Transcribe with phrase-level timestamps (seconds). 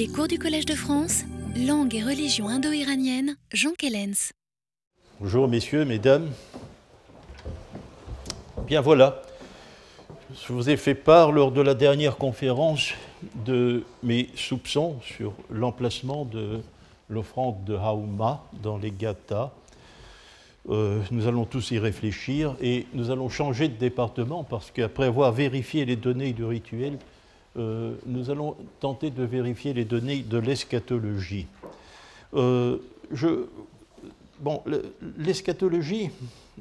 [0.00, 4.32] Les cours du Collège de France, langue et religion indo-iranienne, Jean Kellens.
[5.20, 6.30] Bonjour messieurs, mesdames.
[8.66, 9.20] Bien voilà,
[10.30, 12.94] je vous ai fait part lors de la dernière conférence
[13.44, 16.60] de mes soupçons sur l'emplacement de
[17.10, 19.52] l'offrande de Haouma dans les Gata.
[20.70, 25.32] Euh, nous allons tous y réfléchir et nous allons changer de département parce qu'après avoir
[25.32, 26.96] vérifié les données du rituel,
[27.56, 31.46] euh, nous allons tenter de vérifier les données de l'eschatologie.
[32.34, 32.78] Euh,
[34.38, 34.62] bon,
[35.18, 36.10] l'eschatologie,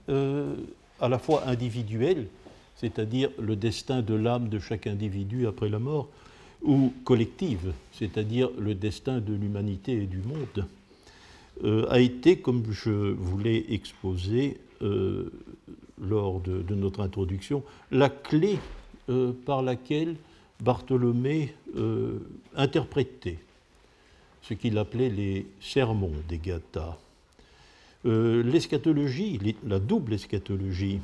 [0.07, 2.27] à la fois individuelle,
[2.75, 6.07] c'est-à-dire le destin de l'âme de chaque individu après la mort,
[6.63, 10.65] ou collective, c'est-à-dire le destin de l'humanité et du monde,
[11.89, 18.57] a été, comme je vous l'ai exposé lors de, notre introduction, la clé
[19.45, 20.15] par laquelle
[20.61, 22.19] Bartholomé euh,
[22.55, 23.39] interprétait
[24.41, 26.97] ce qu'il appelait les sermons des Gathas.
[28.05, 30.99] Euh, l'eschatologie, la double eschatologie,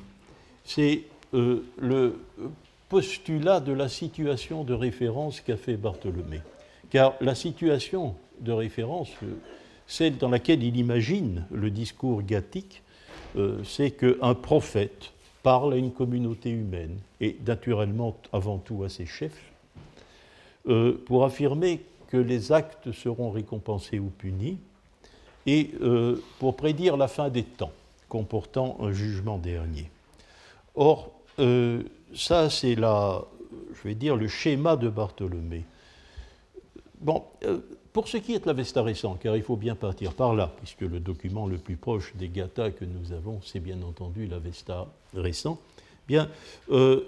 [0.64, 1.04] c'est
[1.34, 2.20] euh, le
[2.90, 6.42] postulat de la situation de référence qu'a fait Bartholomé.
[6.90, 9.10] Car la situation de référence,
[9.88, 12.82] celle dans laquelle il imagine le discours gathique,
[13.64, 15.12] c'est qu'un prophète
[15.46, 19.54] parle à une communauté humaine et naturellement avant tout à ses chefs,
[20.68, 24.58] euh, pour affirmer que les actes seront récompensés ou punis
[25.46, 27.74] et euh, pour prédire la fin des temps
[28.10, 29.92] comportant un jugement dernier.
[30.74, 31.84] Or, euh,
[32.16, 35.64] ça c'est je vais dire, le schéma de Bartholomé.
[37.02, 37.24] Bon,
[37.96, 40.82] pour ce qui est de l'Avesta récent, car il faut bien partir par là, puisque
[40.82, 45.58] le document le plus proche des Gathas que nous avons, c'est bien entendu l'Avesta récent,
[46.06, 46.30] bien,
[46.72, 47.06] euh,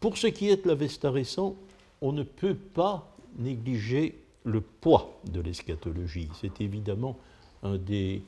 [0.00, 1.56] pour ce qui est de l'Avesta récent,
[2.00, 3.06] on ne peut pas
[3.38, 6.30] négliger le poids de l'eschatologie.
[6.40, 7.18] C'est évidemment
[7.62, 8.22] un des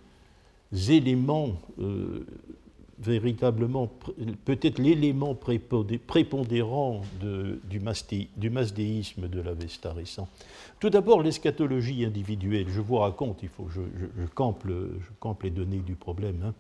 [0.91, 2.27] éléments euh,
[2.99, 3.91] véritablement,
[4.45, 10.29] peut-être l'élément prépondérant du, masdéisme de l'Avesta récent.
[10.81, 12.67] Tout d'abord, l'eschatologie individuelle.
[12.69, 13.81] Je vous raconte, il faut je,
[14.35, 14.65] campe,
[15.43, 16.43] les données du problème.
[16.45, 16.55] Hein.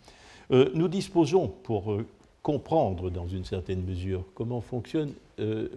[0.52, 2.06] Euh, nous disposons, pour euh,
[2.42, 5.68] comprendre dans une certaine mesure comment fonctionne euh,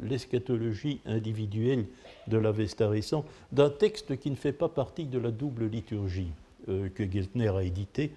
[0.00, 1.86] l'eschatologie individuelle
[2.28, 6.30] de l'Avesta récent, d'un texte qui ne fait pas partie de la double liturgie
[6.68, 8.12] que Geltner a édité,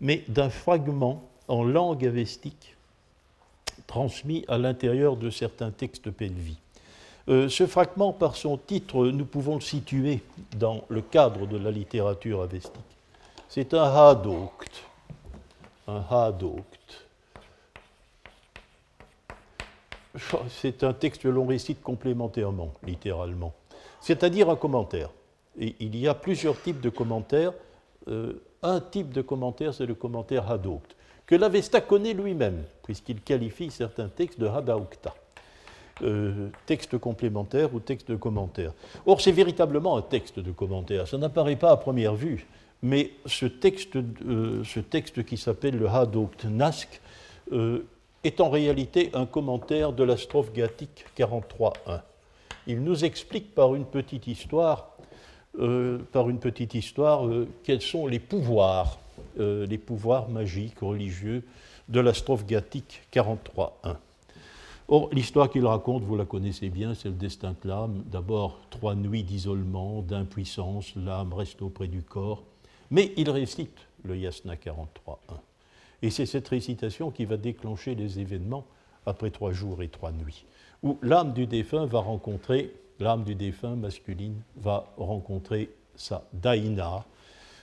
[0.00, 2.76] mais d'un fragment en langue avestique
[3.86, 6.58] transmis à l'intérieur de certains textes pelvis.
[7.28, 10.20] Euh, ce fragment, par son titre, nous pouvons le situer
[10.56, 12.80] dans le cadre de la littérature avestique.
[13.48, 14.84] C'est un hadokt.
[15.86, 17.06] Un hadokt.
[20.50, 23.52] C'est un texte que l'on récite complémentairement, littéralement.
[24.00, 25.10] C'est-à-dire un commentaire.
[25.58, 27.52] Il y a plusieurs types de commentaires.
[28.08, 30.94] Euh, un type de commentaire, c'est le commentaire hadokt
[31.28, 35.14] que l'Avesta connaît lui-même, puisqu'il qualifie certains textes de Hadaukta,
[36.02, 38.72] euh, texte complémentaire ou texte de commentaire.
[39.04, 41.06] Or, c'est véritablement un texte de commentaire.
[41.06, 42.46] Ça n'apparaît pas à première vue,
[42.82, 46.98] mais ce texte, euh, ce texte qui s'appelle le Hadaukt Nask
[47.52, 47.84] euh,
[48.24, 52.00] est en réalité un commentaire de la strophe gathique 43.1.
[52.66, 54.96] Il nous explique par une petite histoire,
[56.12, 57.22] par une petite histoire
[57.64, 58.98] quels sont les pouvoirs
[59.38, 61.44] euh, les pouvoirs magiques, religieux
[61.88, 63.96] de la strophe gathique 43.1.
[64.90, 68.02] Or, l'histoire qu'il raconte, vous la connaissez bien, c'est le destin de l'âme.
[68.06, 72.42] D'abord, trois nuits d'isolement, d'impuissance, l'âme reste auprès du corps.
[72.90, 75.16] Mais il récite le Yasna 43.1.
[76.00, 78.64] Et c'est cette récitation qui va déclencher les événements
[79.04, 80.44] après trois jours et trois nuits,
[80.82, 87.04] où l'âme du défunt va rencontrer, l'âme du défunt masculine va rencontrer sa Daïna,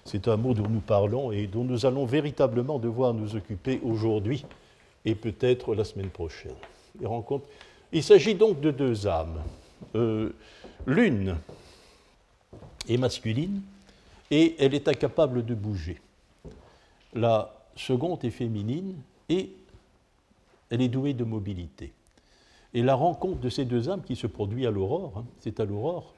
[0.06, 4.46] c'est un mot dont nous parlons et dont nous allons véritablement devoir nous occuper aujourd'hui
[5.04, 6.56] et peut-être la semaine prochaine.
[7.92, 9.42] Il s'agit donc de deux âmes.
[9.96, 10.32] Euh,
[10.86, 11.38] l'une
[12.88, 13.62] est masculine
[14.30, 16.00] et elle est incapable de bouger.
[17.14, 18.96] La seconde est féminine
[19.28, 19.50] et
[20.70, 21.94] elle est douée de mobilité.
[22.74, 25.66] Et la rencontre de ces deux âmes qui se produit à l'aurore, hein, c'est à
[25.66, 26.14] l'aurore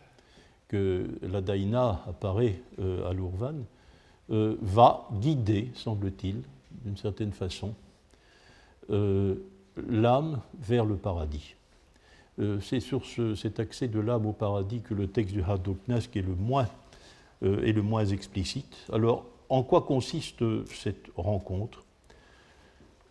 [0.67, 3.53] que la Daïna apparaît euh, à l'Ourvan,
[4.29, 6.41] euh, va guider, semble-t-il,
[6.83, 7.73] d'une certaine façon,
[8.89, 9.35] euh,
[9.87, 11.55] l'âme vers le paradis.
[12.39, 13.03] Euh, c'est sur
[13.37, 16.67] cet accès de l'âme au paradis que le texte du Hadoknask est le moins,
[17.41, 18.75] est le moins explicite.
[18.91, 21.83] Alors, en quoi consiste cette rencontre?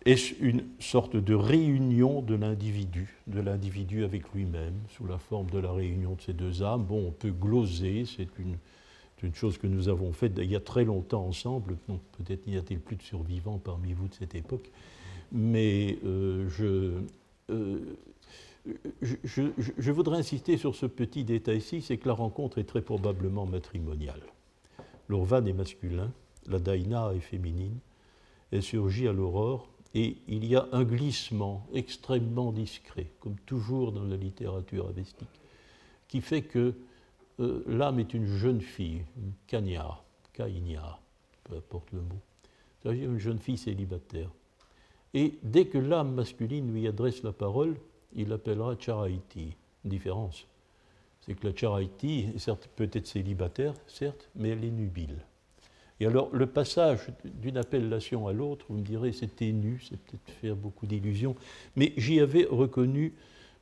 [0.05, 5.59] Est une sorte de réunion de l'individu, de l'individu avec lui-même, sous la forme de
[5.59, 6.85] la réunion de ces deux âmes?
[6.85, 8.57] Bon, on peut gloser, c'est une,
[9.23, 11.77] une, chose que nous avons faite il y a très longtemps ensemble,
[12.19, 14.71] peut-être n'y a-t-il plus de survivants parmi vous de cette époque,
[15.33, 17.01] mais euh, je,
[17.51, 17.97] euh,
[19.03, 19.43] je,
[19.79, 23.47] je, voudrais insister sur ce petit détail ici, c'est que la rencontre est très probablement
[23.47, 24.21] matrimoniale.
[25.09, 26.11] L'Orvan est masculin,
[26.47, 27.79] la Daina est féminine,
[28.51, 34.05] elle surgit à l'aurore, et il y a un glissement extrêmement discret, comme toujours dans
[34.05, 35.41] la littérature avestique,
[36.09, 36.75] qui fait que
[37.41, 39.03] euh, l'âme est une jeune fille,
[39.47, 39.99] kanya,
[40.33, 40.99] kainya,
[41.45, 42.21] peu importe le mot,
[42.81, 44.31] c'est-à-dire une jeune fille célibataire.
[45.15, 47.77] Et dès que l'âme masculine lui adresse la parole,
[48.15, 49.57] il l'appellera Charaiti.
[49.85, 50.47] Différence,
[51.21, 52.29] c'est que la Charaiti
[52.75, 55.17] peut être célibataire, certes, mais elle est nubile.
[56.01, 60.31] Et alors, le passage d'une appellation à l'autre, vous me direz, c'est ténu, c'est peut-être
[60.41, 61.35] faire beaucoup d'illusions,
[61.75, 63.15] mais j'y avais reconnu,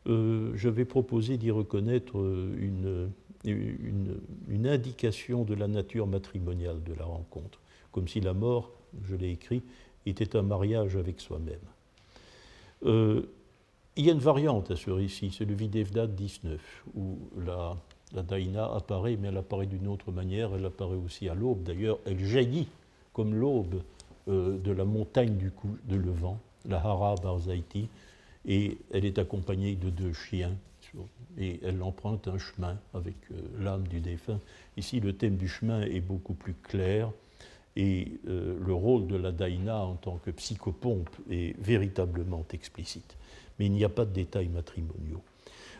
[0.07, 3.11] euh, j'avais proposé d'y reconnaître euh, une,
[3.45, 7.61] une, indication de la nature matrimoniale de la rencontre,
[7.93, 8.71] comme si la mort,
[9.05, 9.63] je l'ai écrit,
[10.07, 11.59] était un mariage avec soi-même.
[12.85, 13.23] Euh,
[13.97, 16.61] il y a une variante à ce récit, c'est le Videvdat 19,
[16.97, 17.77] où la,
[18.23, 21.63] Daïna apparaît, mais elle apparaît d'une autre manière, elle apparaît aussi à l'aube.
[21.63, 22.69] D'ailleurs, elle jaillit
[23.13, 23.83] comme l'aube
[24.29, 27.89] euh, de la montagne du coup de Levant, la Hara Barzaiti,
[28.47, 30.55] et elle est accompagnée de deux chiens,
[31.39, 34.39] et elle emprunte un chemin avec euh, l'âme du défunt.
[34.77, 37.11] Ici, le thème du chemin est beaucoup plus clair,
[37.77, 43.17] et euh, le rôle de la Daïna en tant que psychopompe est véritablement explicite.
[43.59, 45.23] Mais il n'y a pas de détails matrimoniaux.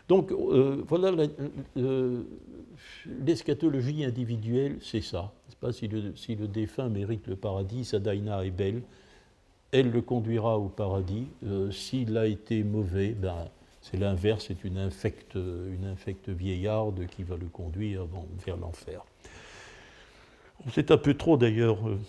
[0.07, 1.11] Donc euh, voilà,
[3.25, 5.33] l'eschatologie individuelle, c'est ça.
[5.61, 8.83] Pas si, le, si le, défunt mérite le paradis, sa daïna est belle,
[9.75, 11.27] elle le conduira au paradis.
[11.45, 13.49] Euh, s'il a été mauvais, ben,
[13.81, 15.95] c'est l'inverse, c'est une infecte, une
[16.27, 18.05] vieillarde qui va le conduire
[18.45, 19.03] vers l'enfer.
[20.65, 21.99] On s'est un peu trop d'ailleurs euh,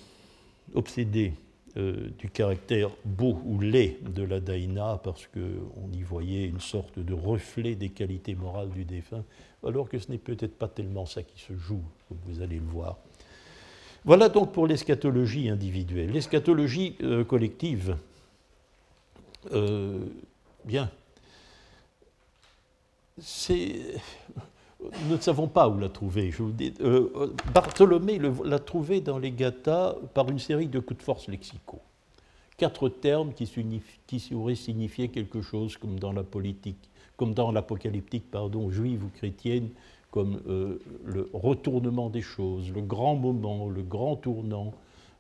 [0.75, 1.33] obsédé
[1.77, 7.01] euh, du caractère beau ou laid de la daïna, parce qu'on y voyait une sorte
[7.01, 9.25] de reflet des qualités morales du défunt,
[9.67, 12.67] alors que ce n'est peut-être pas tellement ça qui se joue, comme vous allez le
[12.67, 12.97] voir.
[14.07, 16.13] Voilà donc pour l'eschatologie individuelle.
[16.13, 17.97] L'eschatologie euh, collective,
[19.53, 19.99] euh,
[20.65, 20.89] bien,
[23.19, 23.97] c'est
[25.09, 26.31] nous ne savons pas où la trouver.
[26.31, 26.73] Je dis.
[26.81, 31.81] Euh, Bartholomé l'a trouvé dans les Gathas par une série de coups de force lexicaux.
[32.57, 33.51] Quatre termes qui,
[34.07, 39.09] qui auraient signifié quelque chose comme dans la politique, comme dans l'apocalyptique, pardon, juive ou
[39.09, 39.71] chrétienne,
[40.17, 44.73] comme euh, le retournement des choses, le grand moment, le grand tournant,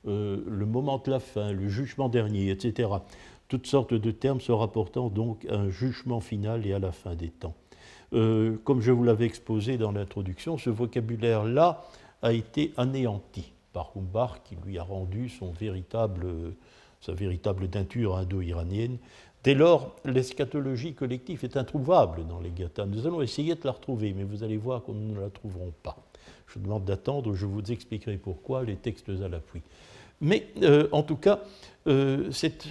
[0.08, 2.88] euh, le moment de la fin, le jugement dernier, etc.
[3.46, 7.14] Toutes sortes de termes se rapportant donc à un jugement final et à la fin
[7.14, 7.52] des temps.
[8.14, 11.84] Euh, comme je vous l'avais exposé dans l'introduction, ce vocabulaire-là
[12.22, 16.26] a été anéanti par Humbach, qui lui a rendu son véritable,
[17.02, 18.96] sa véritable teinture indo-iranienne.
[19.44, 22.86] Dès lors, l'eschatologie collective est introuvable dans les Gathas.
[22.86, 25.96] Nous allons essayer de la retrouver, mais vous allez voir nous ne la trouverons pas.
[26.48, 29.62] Je vous demande d'attendre, je vous expliquerai pourquoi, les textes à l'appui.
[30.20, 31.40] Mais euh, en tout cas,
[31.86, 32.66] euh, cette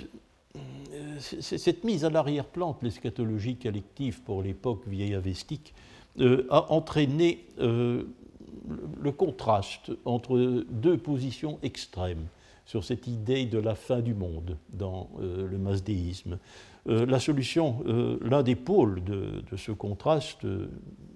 [0.56, 5.74] euh, cette mise à l'arrière-plan de l'eschatologie collective pour l'époque vieille avestique
[6.20, 12.26] euh, a entraîné le contraste entre deux positions extrêmes
[12.66, 16.40] sur cette idée de la fin du monde dans le masdéisme.
[16.86, 17.84] la solution,
[18.22, 20.48] l'un des pôles de, ce contraste,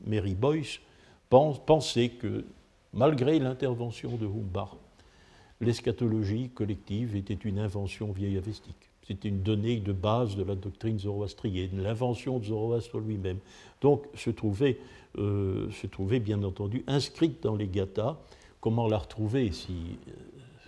[0.06, 0.80] Mary Boyce,
[1.30, 2.46] pensait que
[2.94, 4.78] malgré l'intervention de Humbach,
[5.62, 8.90] l'eschatologie collective était une invention vieille avestique.
[9.10, 13.40] C'était une donnée de base de la doctrine zoroastrienne, l'invention de Zoroastre lui-même.
[13.82, 14.78] Donc se trouvait,
[15.18, 18.20] euh, se trouvait bien entendu inscrite dans les gathas.
[18.62, 20.12] Comment la retrouver si euh,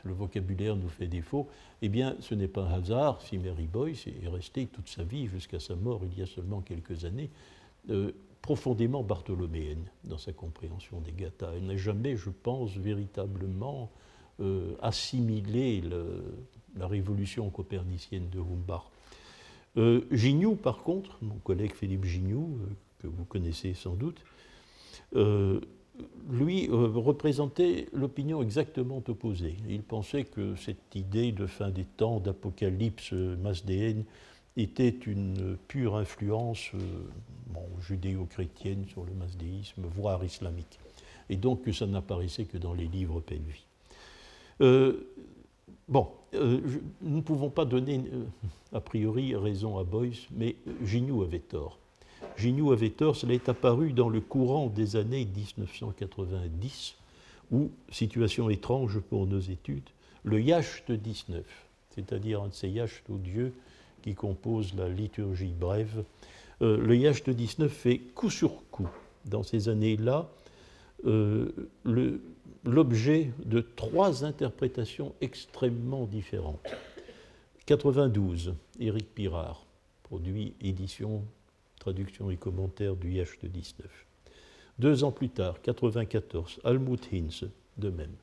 [0.04, 1.48] le vocabulaire nous fait défaut
[1.82, 5.28] Eh bien, ce n'est pas un hasard si Mary Boyce est restée toute sa vie,
[5.28, 7.30] jusqu'à sa mort il y a seulement quelques années,
[7.90, 11.52] euh, profondément bartholoméenne dans sa compréhension des gathas.
[11.56, 13.92] Elle n'a jamais, je pense, véritablement
[14.82, 16.24] assimilé le,
[16.78, 18.84] la révolution copernicienne de Humbach.
[19.78, 24.22] Euh, Gignoux, par contre, mon collègue Philippe Gignoux, euh, que vous connaissez sans doute,
[26.02, 29.56] euh, lui représentait l'opinion exactement opposée.
[29.70, 34.04] Il pensait que cette idée de fin des temps, d'apocalypse masdéenne,
[34.58, 36.72] était une pure influence
[37.80, 40.80] judéo-chrétienne sur le masdéisme, voire islamique,
[41.30, 43.66] et donc que ça n'apparaissait que dans les livres Pelvi.
[45.88, 48.02] bon, nous ne pouvons pas donner
[48.74, 51.80] a priori raison à Boyce, mais Gignoux avait tort.
[52.38, 56.96] Gignoux avait tort, cela est apparu dans le courant des années 1990,
[57.52, 59.90] où, situation étrange pour nos études,
[60.24, 61.44] le Yacht 19,
[61.90, 63.54] c'est-à-dire un de ces Yachts odieux
[64.02, 66.04] qui composent la liturgie brève,
[66.62, 68.90] euh, le Yacht 19 fait coup sur coup,
[69.26, 70.30] dans ces années-là,
[71.06, 71.52] euh,
[72.64, 76.68] l'objet de trois interprétations extrêmement différentes.
[77.66, 79.66] 92, Éric Pirard,
[80.04, 81.24] produit édition
[81.82, 83.88] traduction et commentaire du Yacht 19.
[84.78, 88.14] Deux ans plus tard, 94, Almut Hinz, de même.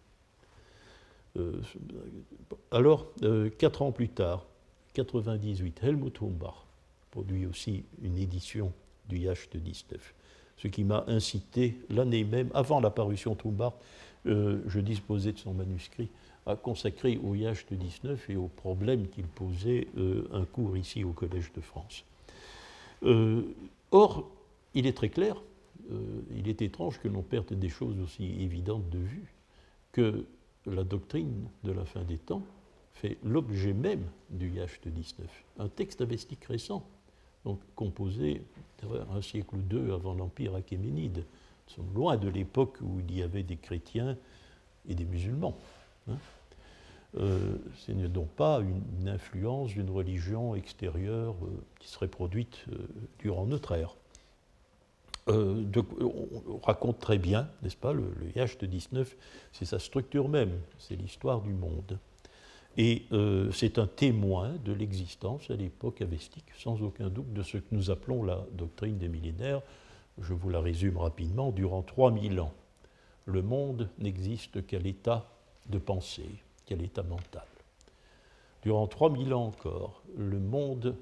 [1.37, 1.61] Euh,
[2.71, 4.47] alors, euh, quatre ans plus tard,
[4.95, 6.65] 98, Helmut Humbach
[7.11, 8.73] produit aussi une édition
[9.09, 10.15] du Yacht 19.
[10.57, 13.75] Ce qui m'a incité, l'année même, avant la parution de Humbach,
[14.27, 16.09] euh, je disposais de son manuscrit,
[16.47, 19.87] à consacrer au Yacht 19 et aux problèmes qu'il posait
[20.33, 22.05] un cours ici au Collège de France.
[23.03, 23.43] Euh,
[23.91, 24.31] or,
[24.75, 25.37] il est très clair,
[25.91, 29.35] euh, il est étrange que l'on perde des choses aussi évidentes de vue,
[29.93, 30.27] que
[30.67, 32.43] la doctrine de la fin des temps
[32.93, 35.27] fait l'objet même du Yacht 19,
[35.59, 36.85] un texte avestique récent,
[37.45, 38.43] donc composé
[39.11, 41.25] un siècle ou deux avant l'Empire achéménide.
[41.95, 44.17] Loin de l'époque où il y avait des chrétiens
[44.89, 45.57] et des musulmans.
[46.09, 46.17] Hein.
[47.17, 52.87] Euh, ce n'est donc pas une, influence d'une religion extérieure euh, qui serait produite euh,
[53.19, 53.97] durant notre ère.
[55.27, 59.17] on raconte très bien, n'est-ce pas, le, le de 19,
[59.53, 61.99] c'est sa structure même, c'est l'histoire du monde.
[62.77, 63.07] Et
[63.53, 67.91] c'est un témoin de l'existence à l'époque avestique, sans aucun doute, de ce que nous
[67.91, 69.63] appelons la doctrine des millénaires.
[70.21, 71.51] Je vous la résume rapidement.
[71.51, 72.55] Durant 3000 ans,
[73.25, 75.29] le monde n'existe qu'à l'état
[75.67, 77.47] de pensée quel état mental.
[78.63, 80.95] Durant 3000 ans encore, le monde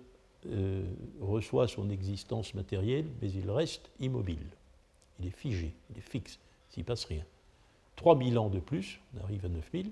[0.46, 0.85] euh,
[1.20, 4.46] reçoit son existence matérielle, mais il reste immobile.
[5.18, 6.38] Il est figé, il est fixe,
[6.70, 7.25] s'il ne passe rien.
[7.96, 9.90] 3000 ans de plus, on arrive à 9000,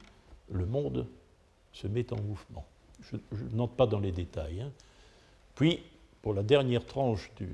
[0.51, 1.09] le monde
[1.73, 2.65] se met en mouvement.
[3.01, 3.17] Je,
[3.53, 4.61] n'entre pas dans les détails.
[4.61, 4.71] Hein.
[5.57, 5.81] Puis,
[6.23, 7.47] pour la dernière tranche euh,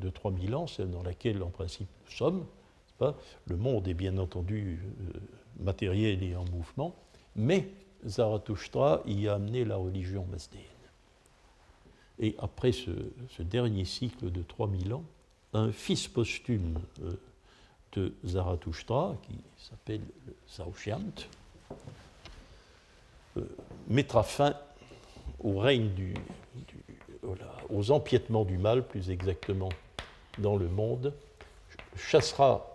[0.00, 2.46] de 3000 ans, celle dans laquelle en principe nous sommes,
[3.46, 5.18] le monde est bien entendu euh,
[5.58, 6.94] matériel et en mouvement,
[7.36, 7.68] mais
[8.04, 10.64] Zarathustra y a amené la religion mazdéenne.
[12.18, 12.90] Et après ce,
[13.42, 15.04] dernier cycle de 3000 ans,
[15.52, 17.12] un fils posthume euh,
[17.92, 20.02] de Zarathustra, qui s'appelle
[20.46, 21.28] Saoshyant,
[23.36, 23.42] euh,
[23.88, 24.54] mettra fin
[25.40, 26.14] au règne du,
[27.68, 29.68] aux empiètements du mal, plus exactement,
[30.38, 31.12] dans le monde,
[31.96, 32.70] chassera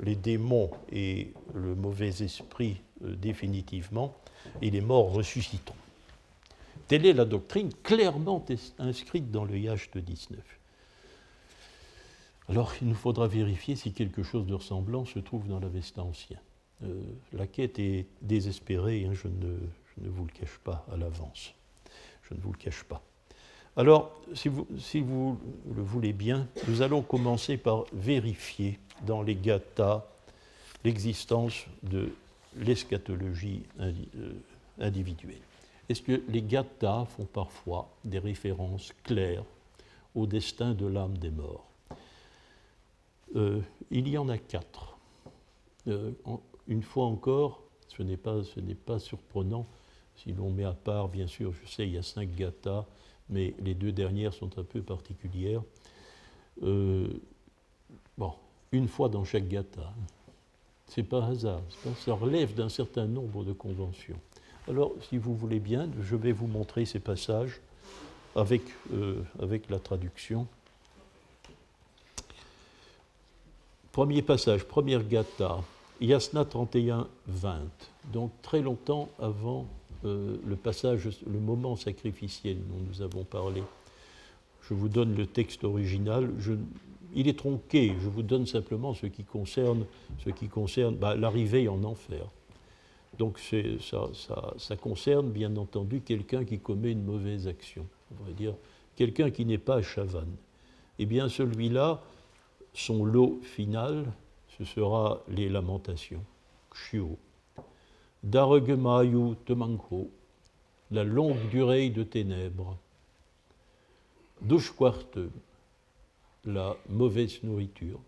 [0.00, 4.16] les démons et le mauvais esprit définitivement,
[4.62, 5.74] et les morts ressuscitons.
[6.86, 8.44] Telle est la doctrine clairement
[8.78, 10.38] inscrite dans le Yacht 19.
[12.48, 16.38] Alors, il nous faudra vérifier si quelque chose de ressemblant se trouve dans l'Avesta ancien.
[16.84, 17.02] Euh,
[17.34, 21.52] la quête est désespérée, hein, je, ne, vous le cache pas à l'avance.
[22.22, 23.02] Je ne vous le cache pas.
[23.76, 25.38] Alors, si vous, si vous,
[25.74, 30.06] le voulez bien, nous allons commencer par vérifier dans les gathas
[30.84, 32.12] l'existence de
[32.56, 33.92] l'eschatologie euh,
[34.78, 35.42] individuelle.
[35.88, 39.44] Est-ce que les gathas font parfois des références claires
[40.14, 41.66] au destin de l'âme des morts?
[43.36, 44.98] Euh, Il y en a quatre.
[45.86, 46.12] Euh,
[46.66, 49.66] une fois encore, ce n'est pas, surprenant
[50.16, 52.84] si l'on met à part, bien sûr, je sais, il y a cinq gathas,
[53.30, 55.62] mais les deux dernières sont un peu particulières.
[56.60, 58.32] bon,
[58.72, 59.94] une fois dans chaque gatha.
[60.88, 61.60] C'est pas hasard,
[62.04, 64.16] ça relève d'un certain nombre de conventions.
[64.68, 67.60] Alors, si vous voulez bien, je vais vous montrer ces passages
[68.34, 70.46] avec, euh, avec la traduction.
[73.92, 75.58] Premier passage, première gatha,
[76.00, 77.60] Yasna 31, 20.
[78.12, 79.66] Donc très longtemps avant
[80.04, 83.62] euh, le passage, le moment sacrificiel dont nous avons parlé.
[84.62, 86.30] Je vous donne le texte original.
[87.14, 87.94] Il est tronqué.
[88.00, 89.84] Je vous donne simplement ce qui concerne,
[90.52, 92.26] concerne bah, l'arrivée en enfer.
[93.18, 94.08] Donc ça,
[94.56, 98.54] ça, concerne bien entendu quelqu'un qui commet une mauvaise action, on va dire
[98.94, 100.26] quelqu'un qui n'est pas chavan.
[100.98, 102.02] Eh bien celui-là,
[102.74, 104.12] son lot final,
[104.56, 106.22] ce sera les lamentations,
[106.70, 107.16] Kshuo.
[108.22, 110.10] Darugemayu Temanko,
[110.90, 112.76] la longue durée de ténèbres.
[114.42, 115.18] Dushkwarte,
[116.44, 118.00] la mauvaise nourriture.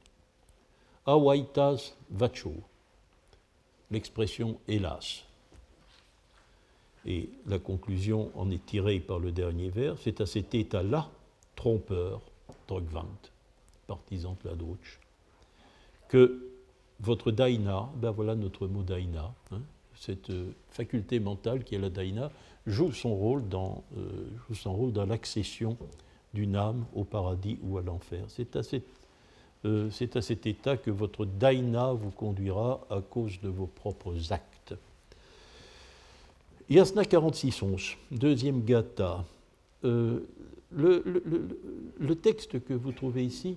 [1.07, 2.55] Awaitas vacho,
[3.91, 5.25] l'expression hélas.
[7.07, 9.97] Et la conclusion en est tirée par le dernier vers.
[9.99, 11.11] C'est à cet état-là,
[11.57, 12.21] trompeur,
[12.69, 13.07] Drogvant,
[13.89, 15.01] partisan de la Drutsch,
[16.09, 16.51] que
[17.01, 19.61] votre daina, ben voilà notre mot daina, hein,
[19.97, 22.29] cette euh, faculté mentale qui est la daina, euh,
[22.67, 23.85] joue son rôle dans
[25.07, 25.77] l'accession
[26.35, 28.25] d'une âme au paradis ou à l'enfer.
[28.29, 28.61] C'est à,
[29.65, 34.75] euh, à cet état que votre daina vous conduira à cause de vos propres actes.
[36.69, 39.25] Yasna 46.11, deuxième gata.
[39.85, 40.21] Euh,
[40.71, 41.03] le,
[41.99, 43.57] le, texte que vous trouvez ici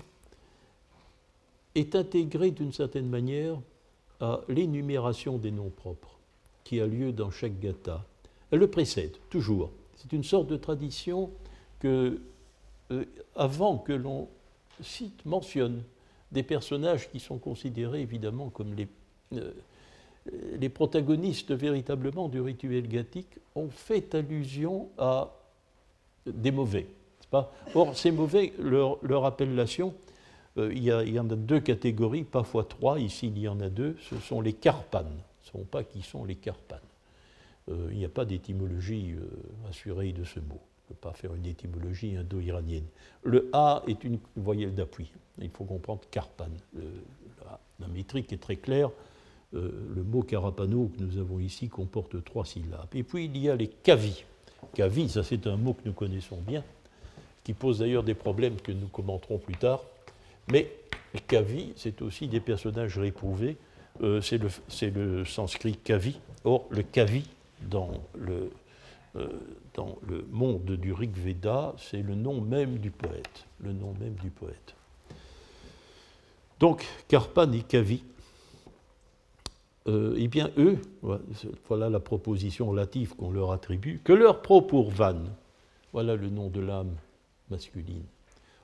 [1.76, 3.60] est intégré d'une certaine manière
[4.20, 6.18] à l'énumération des noms propres
[6.64, 8.04] qui a lieu dans chaque gata.
[8.50, 9.70] Elle le précède, toujours.
[9.98, 11.30] C'est une sorte de tradition
[11.80, 12.20] que,
[12.94, 14.30] euh, avant que l'on
[14.82, 15.84] cite, mentionne
[16.32, 18.88] des personnages qui sont considérés évidemment comme les,
[19.34, 19.52] euh,
[20.56, 25.32] les protagonistes véritablement du rituel gathique ont fait allusion à
[26.26, 26.88] des mauvais.
[27.30, 27.52] Pas?
[27.74, 29.96] Or, ces mauvais, leur, appellation,
[30.58, 33.98] euh, il, y en a deux catégories, parfois trois, ici il y en a deux,
[34.08, 35.18] ce sont les carpanes.
[35.42, 36.80] Ce ne sont pas qui sont les carpanes.
[37.70, 39.16] Il n'y a pas d'étymologie
[39.70, 40.60] assurée de ce mot.
[41.02, 42.86] Pas faire une étymologie indo-iranienne.
[43.24, 45.12] Le A est une voyelle d'appui.
[45.42, 46.50] Il faut comprendre carpan.
[47.80, 48.90] la, métrique est très claire
[49.56, 52.88] euh, le mot carapano que nous avons ici comporte trois syllabes.
[52.96, 54.24] Et puis il y a les kavi.
[54.74, 56.64] Kavi, ça c'est un mot que nous connaissons bien,
[57.44, 59.84] qui pose d'ailleurs des problèmes que nous commenterons plus tard.
[60.52, 60.72] Mais
[61.28, 63.58] kavi, c'est aussi des personnages réprouvés.
[64.02, 64.50] Euh, c'est le,
[64.90, 66.20] le, sanskrit kavi.
[66.46, 67.24] Or, le kavi,
[67.62, 68.50] dans le,
[69.16, 69.28] euh,
[69.74, 73.46] dans le monde du Rig Veda, c'est le nom même du poète.
[73.60, 74.76] Le nom même du poète.
[76.60, 76.86] Donc,
[79.88, 80.80] euh, eh bien, eux,
[81.68, 85.24] voilà la proposition relative qu'on leur attribue, que leur propre Urvan,
[85.92, 86.96] voilà le nom de l'âme
[87.50, 88.06] masculine,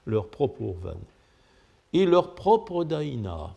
[0.05, 0.99] leur propre Urvan,
[1.91, 3.55] et leur propre Daina,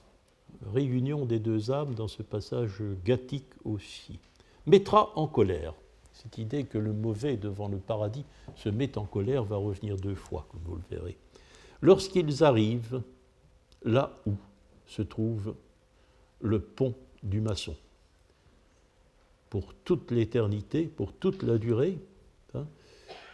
[0.75, 4.19] réunion des deux âmes dans ce passage gathique aussi,
[4.67, 5.75] mettra en colère.
[6.23, 10.15] Cette idée que le mauvais devant le paradis se met en colère va revenir deux
[10.15, 11.19] fois, comme vous le verrez.
[11.81, 13.03] Lorsqu'ils arrivent
[13.83, 14.35] là où
[14.87, 15.57] se trouve
[16.41, 17.75] le pont du maçon.
[19.51, 21.99] Pour toute l'éternité, pour toute la durée,
[22.55, 22.67] hein,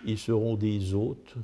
[0.07, 1.35] ils seront des hôtes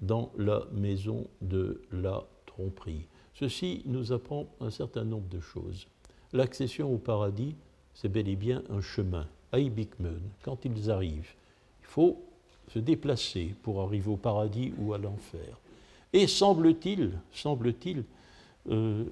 [0.00, 3.06] dans la maison de la tromperie.
[3.34, 5.86] Ceci nous apprend un certain nombre de choses.
[6.32, 7.54] L'accession au paradis,
[7.94, 9.28] c'est bel et bien un chemin.
[9.52, 11.32] Aibikmen, quand ils arrivent,
[11.82, 12.22] il faut
[12.72, 15.58] se déplacer pour arriver au paradis ou à l'enfer.
[16.12, 18.04] Et semble-t-il, semble-t-il,
[18.70, 19.04] euh,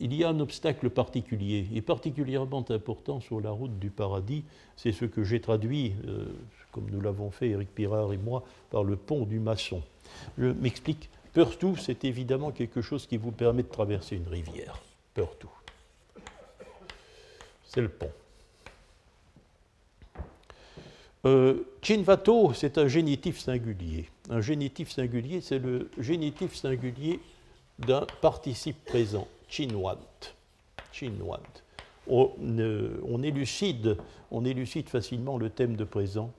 [0.00, 4.44] il y a un obstacle particulier, et particulièrement important sur la route du paradis,
[4.76, 6.26] c'est ce que j'ai traduit, euh,
[6.72, 9.82] comme nous l'avons fait, Éric Pirard et moi, par le pont du maçon.
[10.38, 11.08] Je m'explique.
[11.32, 14.80] Peurtou, c'est évidemment quelque chose qui vous permet de traverser une rivière.
[15.14, 15.50] Peurtou.
[17.64, 18.10] C'est le pont.
[21.26, 24.08] Euh, Chinvato, c'est un génitif singulier.
[24.30, 27.18] Un génitif singulier, c'est le génitif singulier
[27.80, 29.26] d'un participe présent.
[29.48, 29.98] Chinwant.
[32.08, 32.30] On,
[33.08, 33.96] on, élucide,
[34.30, 36.30] on élucide facilement le thème de présent.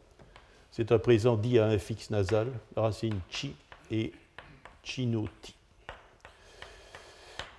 [0.72, 3.54] C'est un présent dit à un fixe nasal, racine chi
[3.92, 4.14] et
[4.84, 5.54] chinoti.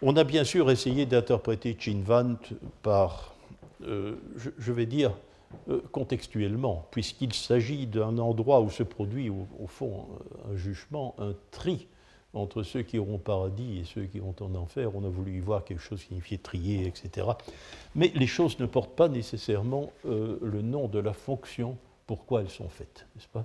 [0.01, 2.37] On a bien sûr essayé d'interpréter chinvant
[2.83, 3.35] par,
[3.83, 5.28] euh, je, vais dire, euh,
[5.93, 10.07] contextuellement, puisqu'il s'agit d'un endroit où se produit au, fond
[10.51, 11.89] un jugement, un tri
[12.35, 14.95] entre ceux qui auront paradis et ceux qui iront en enfer.
[14.95, 17.27] On a voulu y voir quelque chose qui signifiait trier, etc.
[17.95, 22.51] Mais les choses ne portent pas nécessairement euh, le nom de la fonction pourquoi elles
[22.51, 23.45] sont faites, n'est-ce pas?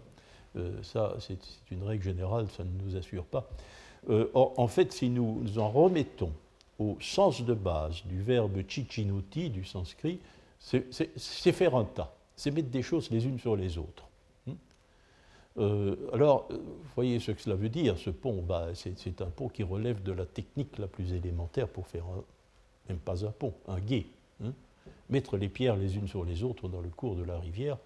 [0.56, 1.40] Euh, Ça, c'est
[1.72, 3.50] une règle générale, ça ne nous assure pas.
[4.10, 6.34] Euh, en fait, si nous nous en remettons
[6.78, 10.20] au sens de base du verbe chichinuti du sanskrit,
[10.64, 14.08] c'est faire un tas, c'est mettre des choses les unes sur les autres.
[15.60, 16.60] Euh, alors, vous
[16.96, 20.12] voyez ce que cela veut dire, ce pont, bah, c'est un pont qui relève de
[20.12, 22.06] la technique la plus élémentaire pour faire,
[22.90, 24.08] même pas un pont, un gué.
[24.44, 24.54] Hein.
[25.10, 27.78] mettre les pierres les unes sur les autres dans le cours de la rivière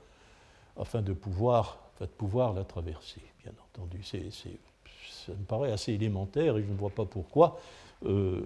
[0.78, 4.02] afin de pouvoir, de pouvoir la traverser, bien entendu.
[4.04, 7.60] ça me paraît assez élémentaire et je ne vois pas pourquoi
[8.06, 8.42] euh,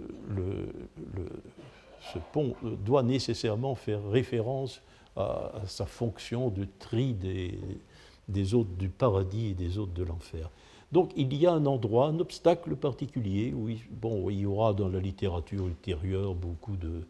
[2.13, 4.81] ce pont euh, doit nécessairement faire référence
[5.17, 7.59] à sa fonction de tri des,
[8.29, 10.49] des hôtes du paradis et des hôtes de l'enfer.
[10.91, 14.73] Donc il y a un endroit, un obstacle particulier, où il, bon, il y aura
[14.73, 17.01] dans la littérature ultérieure beaucoup de,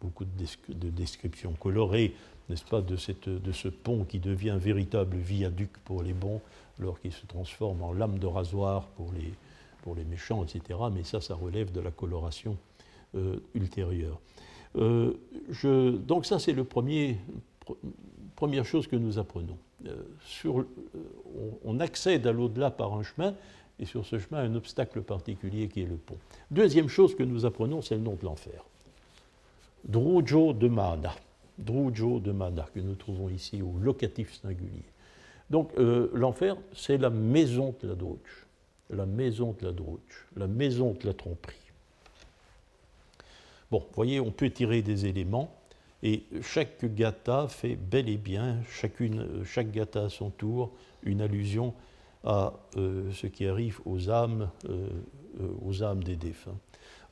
[0.00, 2.14] beaucoup de, descriptions colorées,
[2.48, 6.40] n'est-ce pas, de, cette, de, ce pont qui devient un véritable viaduc pour les bons,
[6.78, 9.32] alors qu'il se transforme en lame de rasoir pour les,
[9.82, 10.78] pour les méchants, etc.
[10.92, 12.56] Mais ça, ça relève de la coloration
[13.14, 14.20] euh, ultérieure.
[14.76, 15.14] Euh,
[15.50, 17.16] je, donc ça, c'est la première
[18.64, 19.58] chose que nous apprenons.
[19.86, 20.02] Euh,
[21.64, 23.34] on, accède à l'au-delà par un chemin,
[23.78, 26.18] et sur ce chemin, un obstacle particulier qui est le pont.
[26.50, 28.64] Deuxième chose que nous apprenons, c'est le nom de l'enfer.
[29.84, 31.14] Drujo de Mana.
[31.58, 34.84] Drujo de Mana, que nous trouvons ici au locatif singulier.
[35.48, 38.20] Donc l'enfer, c'est la maison de la Druj
[38.90, 40.00] la maison de la Druj,
[40.36, 41.56] la maison de la tromperie.
[43.70, 45.54] Bon, vous voyez, on peut tirer des éléments,
[46.02, 50.72] et chaque gata fait bel et bien, chacune, chaque gata à son tour,
[51.04, 51.72] une allusion
[52.24, 54.88] à euh, ce qui arrive aux âmes, euh,
[55.40, 56.58] euh, aux âmes des défunts.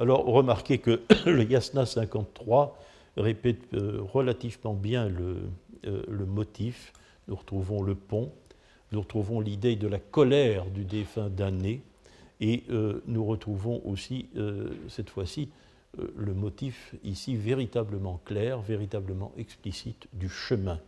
[0.01, 2.77] Alors, remarquez que le Yasna 53
[3.16, 6.92] répète relativement bien le, motif.
[7.29, 8.33] Nous retrouvons le pont,
[8.90, 11.83] nous retrouvons l'idée de la colère du défunt damné,
[12.40, 12.64] et
[13.07, 14.29] nous retrouvons aussi,
[14.88, 15.49] cette fois-ci,
[15.96, 20.79] le motif ici véritablement clair, véritablement explicite du chemin,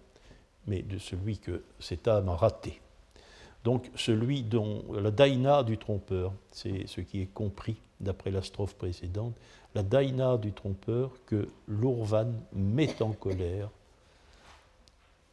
[0.66, 2.80] mais de celui que cette âme a raté.
[3.64, 8.74] Donc celui dont la daïna du trompeur, c'est ce qui est compris d'après la strophe
[8.74, 9.34] précédente,
[9.74, 13.70] la daïna du trompeur que l'Ourvan met en colère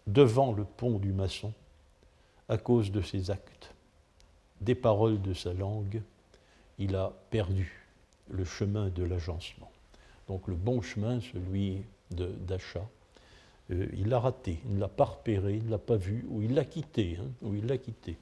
[0.05, 1.53] devant le pont du maçon
[2.49, 3.73] à cause de ses actes,
[4.61, 6.01] des paroles de sa langue,
[6.79, 7.86] il a perdu
[8.29, 9.71] le chemin de l'agencement.
[10.27, 12.87] Donc le bon chemin, celui d'achat,
[13.71, 16.41] euh, il l'a raté, il ne l'a pas repéré, il ne l'a pas vu, ou
[16.41, 18.17] il l'a quitté, hein, ou il l'a quitté.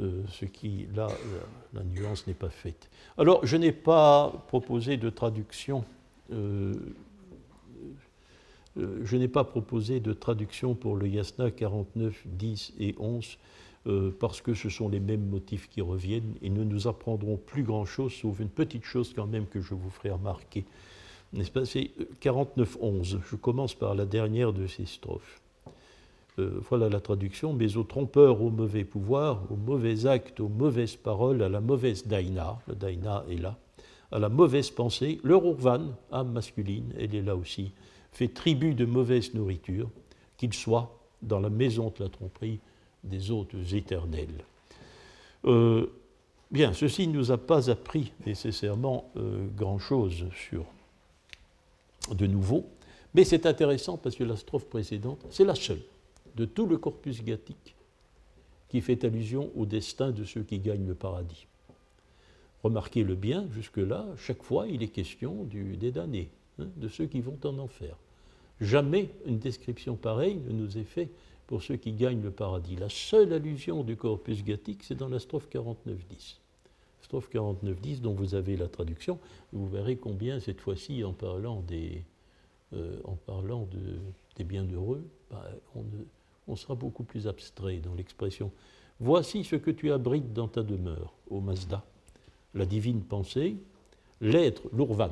[0.00, 1.06] Euh, ce qui, là,
[1.72, 2.90] la, nuance n'est pas faite.
[3.16, 5.84] Alors, je n'ai pas proposé de traduction.
[6.32, 6.74] Euh,
[8.76, 13.38] euh, je n'ai pas proposé de traduction pour le Yasna 49, 10 et 11
[13.86, 17.62] euh, parce que ce sont les mêmes motifs qui reviennent et nous nous apprendrons plus
[17.62, 20.64] grand-chose, sauf une petite chose quand même que je vous ferai remarquer.
[21.32, 21.64] N'est-ce pas?
[21.64, 23.20] C'est 49, 11.
[23.28, 25.42] Je commence par la dernière de ces strophes.
[26.38, 27.52] Euh, voilà la traduction.
[27.52, 32.06] Mais aux trompeurs, au mauvais pouvoir, aux mauvais actes, aux mauvaises paroles, à la mauvaise
[32.06, 33.58] daïna, le daïna est là,
[34.10, 37.72] à la mauvaise pensée, leur urvan, âme masculine, elle est là aussi,
[38.12, 39.90] fait tribut de mauvaise nourriture,
[40.36, 42.60] qu'il soit dans la maison de la tromperie
[43.04, 44.44] des hôtes éternels.
[45.44, 45.86] Euh,
[46.50, 50.26] bien, ceci ne nous a pas appris nécessairement euh, grand-chose
[52.10, 52.66] de nouveau,
[53.14, 55.82] mais c'est intéressant parce que la strophe précédente, c'est la seule
[56.36, 57.74] de tout le corpus gathique
[58.68, 61.46] qui fait allusion au destin de ceux qui gagnent le paradis.
[62.64, 67.38] Remarquez-le bien, jusque-là, chaque fois, il est question des damnés, hein, de ceux qui vont
[67.44, 67.96] en enfer.
[68.60, 71.10] Jamais une description pareille ne nous est faite
[71.46, 72.76] pour ceux qui gagnent le paradis.
[72.76, 76.36] La seule allusion du corpus gathique, c'est dans la strophe 49.10.
[77.02, 79.18] Strophe 49.10 dont vous avez la traduction,
[79.52, 82.02] vous verrez combien cette fois-ci, en parlant des,
[82.72, 83.98] euh, en parlant de,
[84.36, 85.50] des bienheureux, bah,
[86.46, 88.50] on, sera beaucoup plus abstrait dans l'expression.
[89.00, 91.84] Voici ce que tu abrites dans ta demeure, ô Mazda,
[92.54, 93.56] la divine pensée,
[94.20, 95.10] l'être, l'urvan,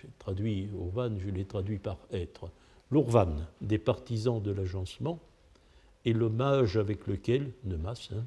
[0.00, 2.50] j'ai traduit Urvan, je l'ai traduit par être.
[2.90, 5.18] L'Urvan, des partisans de l'agencement,
[6.04, 8.24] est l'hommage avec lequel, Nemas, hein,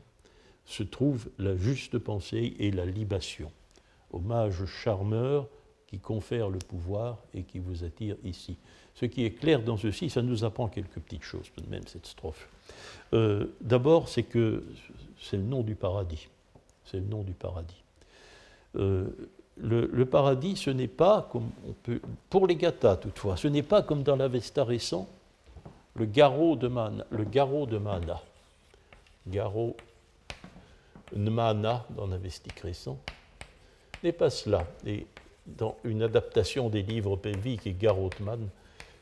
[0.65, 3.51] se trouve la juste pensée et la libation.
[4.11, 5.47] Hommage charmeur
[5.87, 8.57] qui confère le pouvoir et qui vous attire ici.
[8.95, 11.85] Ce qui est clair dans ceci, ça nous apprend quelques petites choses tout de même,
[11.85, 12.47] cette strophe.
[13.13, 14.63] Euh, d'abord, c'est que
[15.21, 16.27] c'est le nom du paradis.
[16.85, 17.83] C'est le nom du paradis.
[18.77, 19.07] Euh,
[19.57, 23.81] le, paradis, ce n'est pas comme on peut, pour les gathas toutefois, ce n'est pas
[23.81, 25.07] comme dans l'Avesta récent,
[25.95, 27.77] le garrot de mana, le garrot de
[31.29, 32.99] mana, dans l'Avestique récent,
[34.03, 34.65] n'est pas cela.
[34.85, 35.07] Et
[35.45, 38.49] dans une adaptation des livres pelviques et Garotman,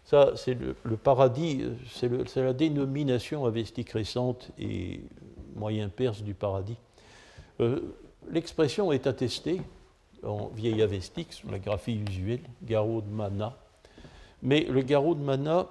[0.06, 5.00] ça, c'est le, paradis, c'est la dénomination avestique récente et
[5.56, 6.76] moyen perse du paradis.
[7.62, 7.80] Euh,
[8.30, 9.62] l'expression est attestée
[10.24, 13.58] en vieil avestique, la graphie usuelle, garrot de mana.
[14.42, 15.68] Mais le garrot de mana,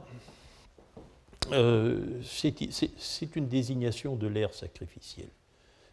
[1.50, 5.30] euh, c'est une désignation de l'ère sacrificielle.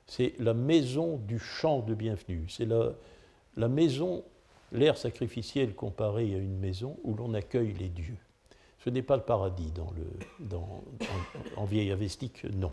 [0.08, 2.46] C'est la maison du champ de bienvenue.
[2.50, 4.24] C'est la, maison,
[4.72, 8.18] l'ère sacrificielle comparée à une maison où l'on accueille les dieux.
[8.84, 10.84] Ce n'est pas le paradis dans le, dans,
[11.58, 12.72] en, vieil avestique, non.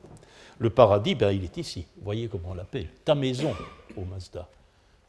[0.58, 1.84] Le paradis, ben, il est ici.
[2.00, 2.88] Voyez comment on l'appelle.
[3.04, 3.52] Ta maison,
[3.96, 4.48] au Mazda.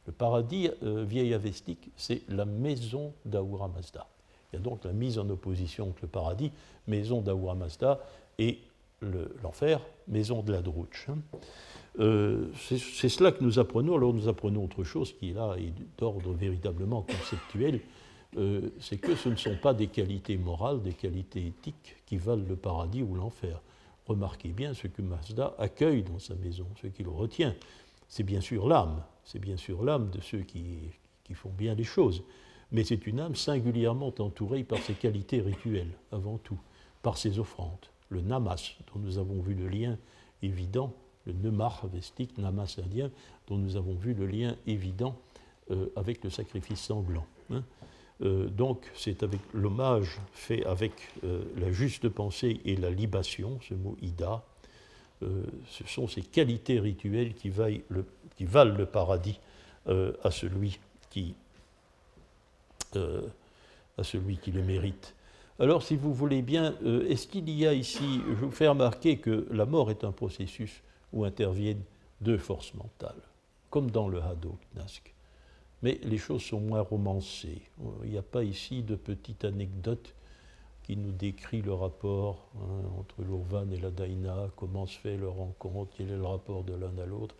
[0.07, 4.07] Le paradis euh, vieil avestique, c'est la maison d'Ahura Mazda.
[4.51, 6.51] Il y a donc la mise en opposition entre le paradis,
[6.87, 7.99] maison d'Ahura Mazda,
[8.39, 8.59] et
[9.43, 11.07] l'enfer, maison de la Drouche.
[11.09, 11.17] Hein.
[11.99, 13.95] Euh, c'est cela que nous apprenons.
[13.95, 17.81] Alors nous apprenons autre chose qui là est d'ordre véritablement conceptuel.
[18.37, 22.45] Euh, c'est que ce ne sont pas des qualités morales, des qualités éthiques qui valent
[22.47, 23.61] le paradis ou l'enfer.
[24.05, 27.55] Remarquez bien ce que Mazda accueille dans sa maison, ce qu'il retient.
[28.07, 30.77] C'est bien sûr l'âme, c'est bien sûr l'âme de ceux qui,
[31.23, 32.23] qui font bien les choses,
[32.71, 36.59] mais c'est une âme singulièrement entourée par ses qualités rituelles, avant tout,
[37.01, 37.85] par ses offrandes.
[38.09, 39.97] Le namas, dont nous avons vu le lien
[40.41, 40.93] évident,
[41.25, 43.11] le nemar vestique, namas indien,
[43.47, 45.15] dont nous avons vu le lien évident
[45.71, 47.25] euh, avec le sacrifice sanglant.
[47.51, 47.63] Hein.
[48.21, 53.73] Euh, donc c'est avec l'hommage fait avec euh, la juste pensée et la libation, ce
[53.73, 54.43] mot ida,
[55.19, 57.51] ce sont ces qualités rituelles qui,
[57.89, 59.39] le, qui valent le paradis
[59.87, 60.77] à celui
[61.09, 61.33] qui
[62.95, 65.15] à celui qui le mérite.
[65.59, 66.75] Alors, si vous voulez bien,
[67.09, 70.83] est-ce qu'il y a ici, je vous fais remarquer que la mort est un processus
[71.11, 71.83] où interviennent
[72.21, 73.21] deux forces mentales,
[73.69, 75.13] comme dans le Haddo Knask.
[75.81, 77.61] Mais les choses sont moins romancées.
[78.03, 80.13] Il n'y a pas ici de petite anecdote
[80.83, 85.33] qui nous décrit le rapport hein, entre l'Urvan et la Daina, comment se fait leur
[85.33, 87.35] rencontre, quel est le rapport de l'un à l'autre.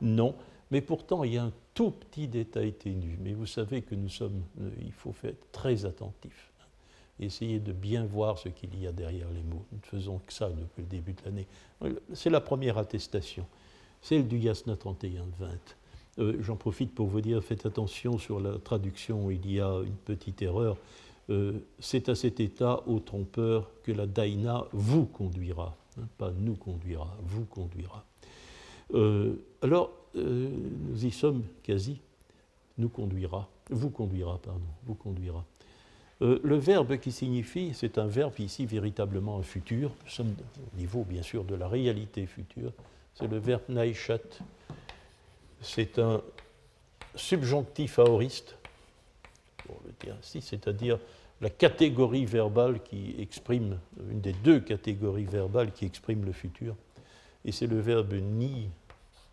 [0.00, 0.34] Non,
[0.72, 3.18] mais pourtant il y a un tout petit détail ténu.
[3.22, 6.50] Mais vous savez que nous sommes, euh, il faut faire très attentif.
[6.60, 6.64] Hein.
[7.20, 9.64] Essayer de bien voir ce qu'il y a derrière les mots.
[9.70, 11.46] Nous ne faisons que ça depuis le début de l'année.
[12.14, 13.46] C'est la première attestation,
[14.00, 15.20] celle du Yasna 31-20.
[16.18, 19.96] Euh, j'en profite pour vous dire, faites attention sur la traduction, il y a une
[19.96, 20.76] petite erreur.
[21.30, 26.54] Euh, c'est à cet état, ô trompeur, que la Daina vous conduira, hein, pas nous
[26.54, 28.04] conduira, vous conduira.
[28.94, 32.00] Euh, alors, nous y sommes quasi,
[32.78, 35.44] nous conduira, vous conduira, pardon, vous conduira.
[36.20, 41.04] le verbe qui signifie, c'est un verbe ici véritablement un futur, nous sommes au niveau
[41.04, 42.72] bien sûr de la réalité future,
[43.14, 44.18] c'est le verbe naïchat,
[45.60, 46.20] c'est un
[47.14, 48.56] subjonctif aoriste,
[49.64, 50.98] pour le dire ainsi, c'est-à-dire
[51.40, 53.78] la catégorie verbale qui exprime,
[54.10, 56.76] une des deux catégories verbales qui expriment le futur,
[57.44, 58.68] et c'est le verbe ni,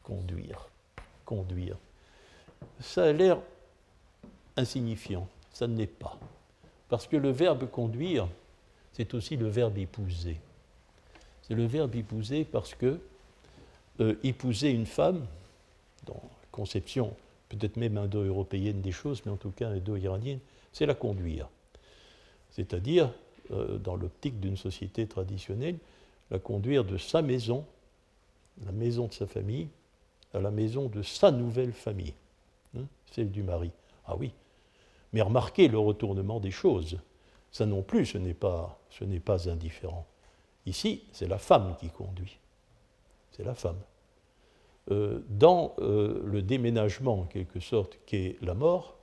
[0.03, 0.68] conduire,
[1.29, 1.77] conduire.
[2.79, 3.37] Ça a l'air
[4.57, 6.17] insignifiant, ça ne l'est pas.
[6.89, 8.27] Parce que le verbe conduire,
[8.93, 10.37] c'est aussi le verbe épouser.
[11.43, 12.99] C'est le verbe épouser parce que
[13.99, 15.23] euh, épouser une femme,
[16.07, 17.13] dans la conception
[17.49, 20.39] peut-être même indo-européenne des choses, mais en tout cas indo-iranienne,
[20.73, 21.47] c'est la conduire.
[22.49, 23.13] C'est-à-dire,
[23.51, 25.77] euh, dans l'optique d'une société traditionnelle,
[26.31, 27.65] la conduire de sa maison,
[28.65, 29.67] la maison de sa famille,
[30.33, 32.13] à la maison de sa nouvelle famille,
[32.77, 33.71] hein, celle du mari.
[34.05, 34.33] Ah oui,
[35.13, 36.99] mais remarquez le retournement des choses.
[37.51, 38.79] Ça non plus, ce n'est pas,
[39.47, 40.05] indifférent.
[40.65, 42.37] Ici, c'est la femme qui conduit.
[43.31, 43.79] C'est la femme.
[44.91, 48.97] Euh, dans euh, le déménagement, en quelque sorte, qu'est la mort,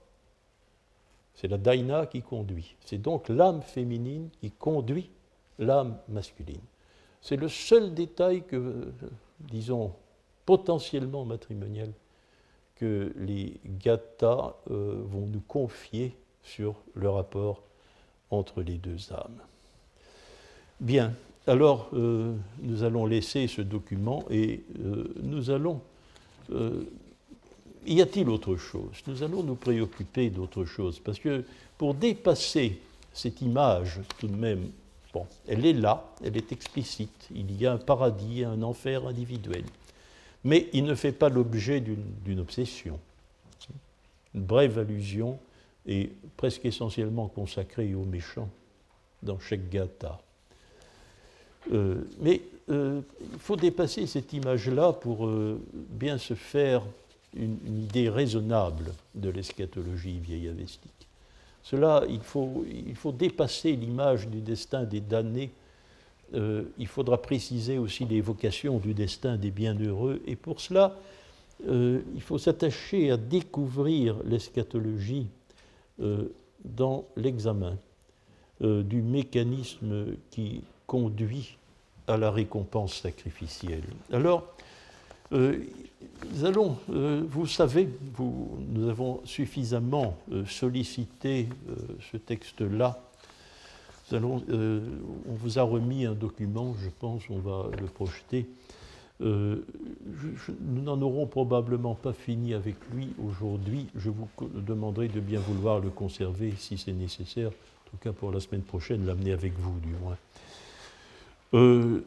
[1.35, 2.77] c'est la daina qui conduit.
[2.85, 5.11] C'est donc l'âme féminine qui conduit
[5.59, 6.62] l'âme masculine.
[7.21, 8.93] C'est le seul détail que,
[9.41, 9.93] disons,
[10.46, 11.92] potentiellement matrimonial
[12.76, 17.62] que les gathas euh, vont nous confier sur le rapport
[18.30, 19.40] entre les deux âmes.
[20.80, 21.12] Bien,
[21.46, 25.80] alors, euh, nous allons laisser ce document et euh, nous allons...
[26.50, 26.85] Euh,
[27.87, 29.02] y a-t-il autre chose?
[29.06, 31.44] Nous allons nous préoccuper d'autre chose, parce que
[31.78, 32.80] pour dépasser
[33.12, 34.70] cette image, tout de même,
[35.14, 39.64] bon, elle est là, elle est explicite, il y a un paradis, un enfer individuel,
[40.46, 43.00] mais il ne fait pas l'objet d'une obsession.
[44.32, 45.40] Une brève allusion
[45.88, 48.48] est presque essentiellement consacrée aux méchants
[49.24, 50.20] dans chaque gata.
[51.72, 56.82] Euh, mais euh, il faut dépasser cette image-là pour euh, bien se faire
[57.35, 61.09] une, idée raisonnable de l'eschatologie vieille avestique.
[61.64, 62.20] Cela, il
[62.87, 65.50] il faut dépasser l'image du destin des damnés.
[66.35, 70.21] Il faudra préciser aussi l'évocation du destin des bienheureux.
[70.27, 70.97] Et pour cela,
[71.65, 75.29] il faut s'attacher à découvrir l'eschatologie
[76.65, 77.77] dans l'examen
[78.61, 81.57] du mécanisme qui conduit
[82.07, 83.83] à la récompense sacrificielle.
[84.12, 84.45] Alors,
[85.33, 85.59] euh,
[86.91, 91.49] euh, vous savez, nous avons suffisamment euh, sollicité
[92.12, 93.01] ce texte-là.
[94.12, 94.40] On
[95.29, 98.47] vous a remis un document, je pense, on va le projeter.
[99.21, 103.87] nous n'en aurons probablement pas fini avec lui aujourd'hui.
[103.97, 107.51] Je vous demanderai de bien vouloir le conserver si c'est nécessaire
[107.87, 110.16] en tout cas pour la semaine prochaine, l'amener avec vous du moins.
[111.55, 112.05] Euh,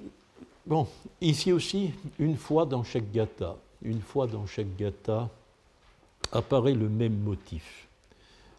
[0.66, 0.88] bon,
[1.22, 5.30] ici aussi, une fois dans chaque gata, une fois dans chaque gata,
[6.32, 7.88] apparaît le même motif.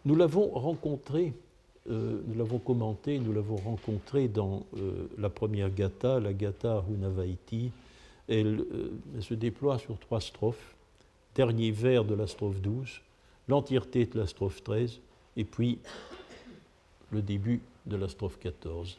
[0.05, 1.33] Nous l'avons rencontré,
[1.89, 7.71] euh, nous l'avons commenté, nous l'avons rencontré dans euh, la première gata, la gata Hunavaiti.
[8.27, 8.65] Elle,
[9.15, 10.75] elle, se déploie sur trois strophes,
[11.35, 13.01] dernier vers de la strophe 12,
[13.47, 14.99] l'entièreté de la strophe 13,
[15.37, 15.79] et puis
[17.11, 18.97] le début de la strophe 14.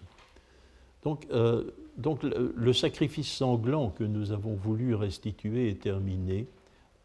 [1.02, 1.64] Donc, euh,
[1.96, 6.46] donc le, sacrifice sanglant que nous avons voulu restituer est terminé.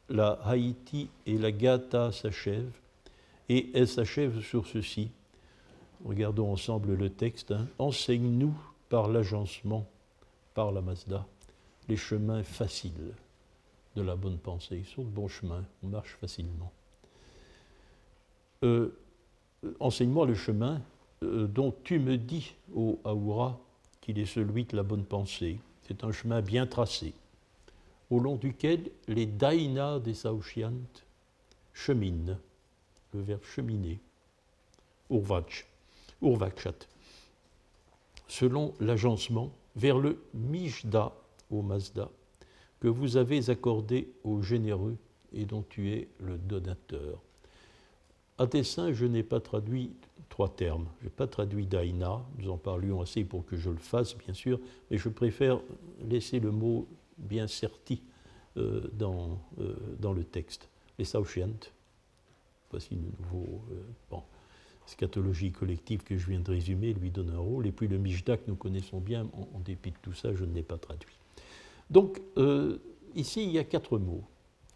[0.09, 2.79] La Haïti et la Gata s'achèvent,
[3.49, 5.09] et elle s'achève sur ceci.
[6.05, 7.51] Regardons ensemble le texte.
[7.51, 7.67] Hein.
[7.79, 8.53] Enseigne-nous
[8.89, 9.86] par l'agencement,
[10.53, 11.25] par la Mazda,
[11.88, 13.13] les chemins faciles
[13.95, 14.77] de la bonne pensée.
[14.77, 16.71] Ils sont de bons chemins, on marche facilement.
[18.63, 18.97] Euh,
[19.79, 20.81] Enseigne-moi le chemin
[21.23, 23.60] euh, dont tu me dis, ô Aoura,
[24.01, 25.60] qu'il est celui de la bonne pensée.
[25.88, 27.13] C'est un chemin bien tracé,
[28.10, 30.73] au long duquel les daïnas des Saoshiant
[31.73, 32.38] cheminent,
[33.13, 33.99] le verbe cheminer,
[35.10, 35.65] urvach,
[36.21, 36.75] urvachat,
[38.27, 41.13] selon l'agencement vers le Mijda,
[41.49, 42.10] au Mazda,
[42.80, 44.97] que vous avez accordé aux généreux
[45.34, 47.21] et dont tu es le donateur.
[48.38, 49.91] À dessein, je n'ai pas traduit
[50.30, 50.88] trois termes.
[50.99, 54.34] Je n'ai pas traduit Daina, nous en parlions assez pour que je le fasse, bien
[54.34, 54.60] sûr,
[54.91, 55.60] mais je préfère
[56.08, 58.03] laisser le mot bien certi
[58.58, 60.69] euh, dans, euh, dans le texte.
[60.99, 61.71] Les Saoshient,
[62.69, 63.62] voici le nouveau.
[63.71, 64.17] Euh,
[64.88, 68.38] scatologie collective que je viens de résumer lui donne un rôle, et puis le Mijda
[68.38, 71.15] que nous connaissons bien, en, dépit de tout ça, je ne l'ai pas traduit.
[71.89, 72.78] Donc, euh,
[73.15, 74.23] ici, il y a quatre mots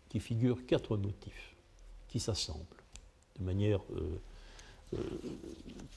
[0.10, 1.56] qui figurent quatre motifs
[2.10, 2.66] qui s'assemblent
[3.40, 4.20] de manière euh,
[4.94, 4.98] euh,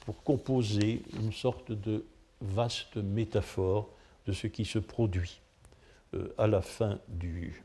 [0.05, 2.05] pour composer une sorte de
[2.41, 3.89] vaste métaphore
[4.25, 5.41] de ce qui se produit
[6.37, 7.61] à, la fin du,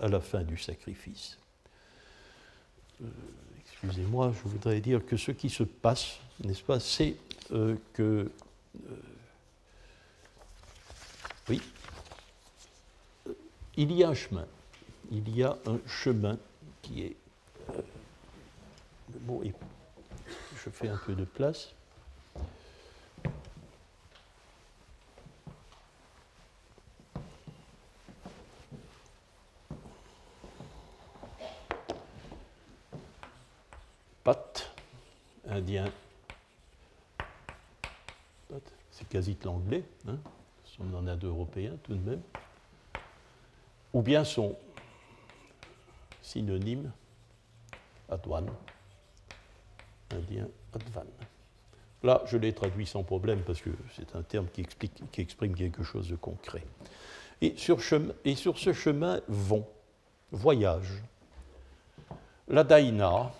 [0.00, 1.38] à la fin du sacrifice.
[3.84, 7.16] Euh, Excusez-moi, je voudrais dire que ce qui se passe, n'est-ce pas, c'est
[7.52, 8.30] euh, que.
[11.48, 11.60] oui,
[13.76, 14.46] il y a un chemin.
[15.10, 16.38] Il y a un chemin
[16.82, 17.16] qui est.
[17.70, 17.82] Euh,
[19.12, 19.54] le mot est.
[20.64, 21.72] Je fais un peu de place.
[34.24, 34.74] Pat,
[35.48, 35.84] indien.
[38.90, 39.84] C'est quasi de l'anglais.
[40.08, 40.18] Hein.
[40.78, 41.32] On en a deux
[41.82, 42.20] tout de même
[43.96, 44.54] ou bien son
[46.20, 46.92] synonyme
[48.10, 48.46] Adwan,
[50.10, 51.06] indien Advan.
[52.02, 55.54] Là, je l'ai traduit sans problème parce que c'est un terme qui, explique, qui, exprime
[55.54, 56.62] quelque chose de concret.
[57.40, 59.66] Et sur, chemin, et sur ce chemin vont,
[60.30, 61.02] voyagent,
[62.48, 63.32] la Daïna,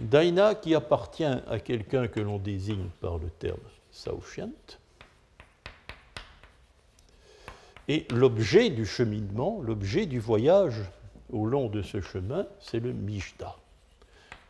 [0.00, 3.58] Daïna qui appartient à quelqu'un que l'on désigne par le terme
[3.92, 4.50] Saoshant,
[7.88, 10.80] Et l'objet du cheminement, l'objet du voyage
[11.32, 13.56] au long de ce chemin, c'est le Mijda.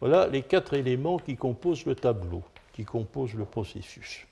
[0.00, 4.26] Voilà les quatre éléments qui composent le tableau, qui composent le processus.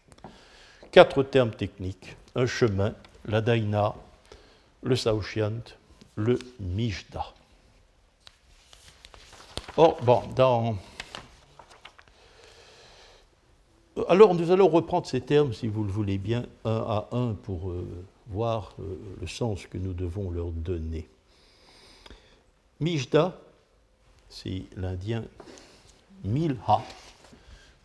[0.93, 3.95] Quatre termes techniques un chemin, la Daina,
[4.83, 5.63] le Saoshiant,
[6.15, 7.25] le Mijda.
[9.77, 10.77] Or, bon, dans.
[14.09, 17.71] Alors, nous allons reprendre ces termes, si vous le voulez bien, un à un pour.
[17.71, 17.87] Euh,
[18.29, 21.09] voir euh, le sens que nous devons leur donner.
[22.81, 23.39] Mijda,
[24.29, 25.25] c'est l'indien
[26.25, 26.83] Milha.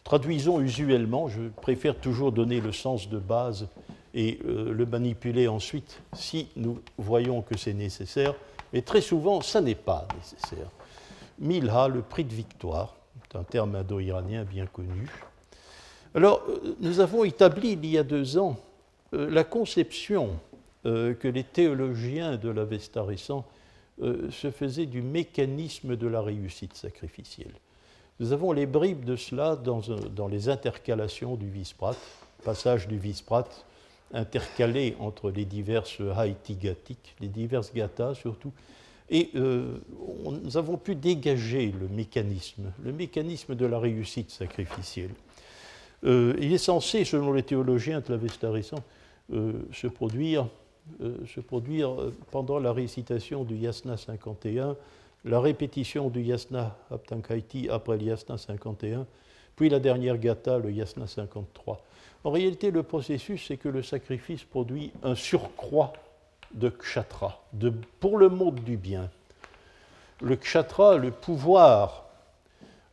[0.04, 3.68] Traduisons usuellement, je préfère toujours donner le sens de base
[4.14, 8.36] et euh, le manipuler ensuite si nous voyons que c'est nécessaire,
[8.74, 10.70] mais très souvent, ça n'est pas nécessaire.
[11.40, 15.08] Milha, le prix de victoire, c'est un terme indo-iranien bien connu.
[16.16, 18.58] Alors, euh, nous avons établi il y a deux ans
[19.14, 20.40] euh, la conception
[20.86, 23.46] euh, que les théologiens de l'Avesta récent
[24.00, 27.54] se faisaient du mécanisme de la réussite sacrificielle.
[28.20, 31.96] Nous avons les bribes de cela dans, les intercalations du Visprat,
[32.44, 33.48] passage du Visprat
[34.12, 38.52] intercalé entre les diverses Haïti gatiques, les diverses gathas surtout,
[39.12, 45.14] et nous avons pu dégager le mécanisme, le mécanisme de la réussite sacrificielle.
[46.06, 48.20] Euh, il est censé, selon les théologiens de
[49.32, 50.48] euh, se produire,
[51.02, 51.96] euh, se produire
[52.32, 54.76] pendant la récitation du Yasna 51
[55.26, 59.06] la répétition du yasna Aptankaiti après le yasna 51,
[59.56, 61.82] puis la dernière gata, le yasna 53.
[62.24, 65.94] En réalité, le processus, c'est que le sacrifice produit un surcroît
[66.54, 69.10] de kshatra, de, pour le monde du bien.
[70.22, 72.03] Le kshatra, le pouvoir,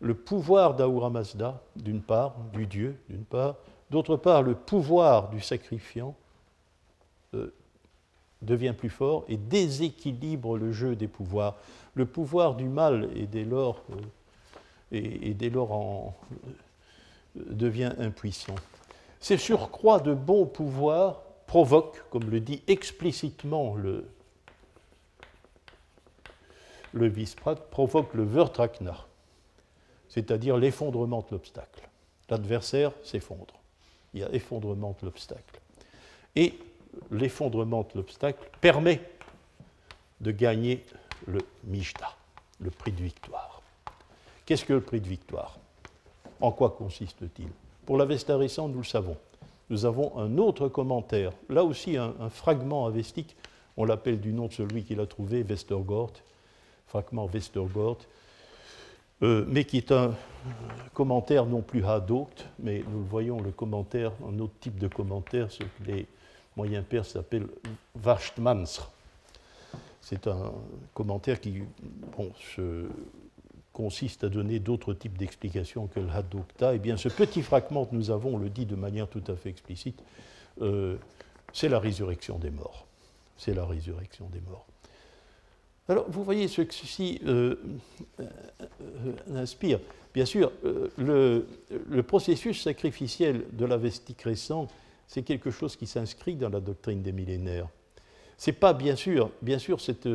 [0.01, 3.57] le pouvoir d'Ahura Mazda, d'une part, du Dieu, d'une part,
[3.91, 6.15] d'autre part, le pouvoir du sacrifiant
[7.35, 7.53] euh,
[8.41, 11.57] devient plus fort et déséquilibre le jeu des pouvoirs.
[11.95, 13.97] Le pouvoir du mal est dès lors, euh,
[14.93, 16.55] et, dès lors euh,
[17.37, 18.55] devient impuissant.
[19.21, 24.09] Ces surcroîts de bons pouvoirs provoquent, comme le dit explicitement le,
[26.95, 28.97] le Visprat, provoquent le Vertrakna,
[30.11, 31.89] c'est-à-dire l'effondrement de l'obstacle.
[32.29, 33.55] L'adversaire s'effondre.
[34.13, 35.61] Il y a effondrement de l'obstacle.
[36.37, 36.55] Et
[37.11, 39.01] l'effondrement de l'obstacle permet
[40.21, 40.85] de gagner
[41.27, 42.15] le Mijda,
[42.61, 43.63] le prix de victoire.
[44.45, 45.59] Qu'est-ce que le prix de victoire?
[46.41, 47.49] En quoi consiste-t-il?
[47.87, 49.17] Pour l'Avesta récent, nous le savons.
[49.71, 53.37] Nous avons un autre commentaire, là aussi un, fragment avestique,
[53.77, 56.13] on l'appelle du nom de celui qui l'a trouvé, Westergort,
[56.89, 57.99] fragment Westergort,
[59.23, 60.15] euh, mais qui est un
[60.95, 65.51] commentaire non plus hadokt, mais nous le voyons, le commentaire, un autre type de commentaire,
[65.51, 66.07] ce que les
[66.57, 67.47] moyen perse s'appelle
[67.95, 68.91] Varshtmansr.
[70.01, 70.53] C'est un
[70.95, 71.63] commentaire qui
[73.73, 76.75] consiste à donner d'autres types d'explications que le Hadokta.
[76.75, 79.51] Eh bien, ce petit fragment que nous avons le dit de manière tout à fait
[79.51, 80.03] explicite.
[80.63, 80.97] Euh,
[81.53, 82.87] c'est la résurrection des morts.
[83.37, 84.67] C'est la résurrection des morts.
[85.91, 87.57] Alors, vous voyez ce que ceci euh,
[88.21, 88.25] euh,
[89.35, 89.81] inspire.
[90.15, 90.53] Bien sûr,
[90.97, 91.45] le,
[92.07, 94.69] processus sacrificiel de la vestique récent
[95.09, 97.67] c'est quelque chose qui s'inscrit dans la doctrine des millénaires.
[98.37, 100.09] C'est pas bien sûr, bien sûr, cette,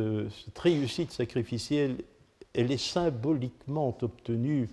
[0.58, 1.98] réussite sacrificielle,
[2.54, 4.70] elle est symboliquement obtenue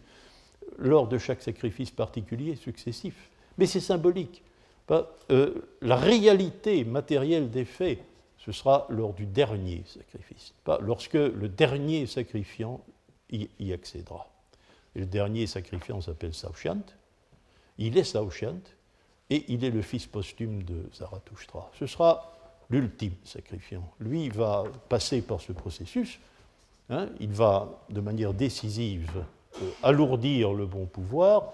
[0.78, 4.42] lors de chaque sacrifice particulier successif, mais c'est symbolique.
[5.32, 8.00] Euh, la réalité matérielle des faits,
[8.44, 12.82] ce sera lors du dernier sacrifice, pas lorsque le dernier sacrifiant
[13.32, 14.28] y, accédera.
[14.96, 16.84] Le dernier sacrifiant s'appelle Saushant.
[17.78, 18.60] Il est Saushant,
[19.30, 21.72] et il est le fils posthume de Zarathustra.
[21.80, 22.34] Ce sera
[22.70, 23.90] l'ultime sacrifiant.
[24.00, 26.20] Lui va passer par ce processus,
[26.90, 29.24] hein, il va de manière décisive
[29.62, 31.54] euh, alourdir le bon pouvoir,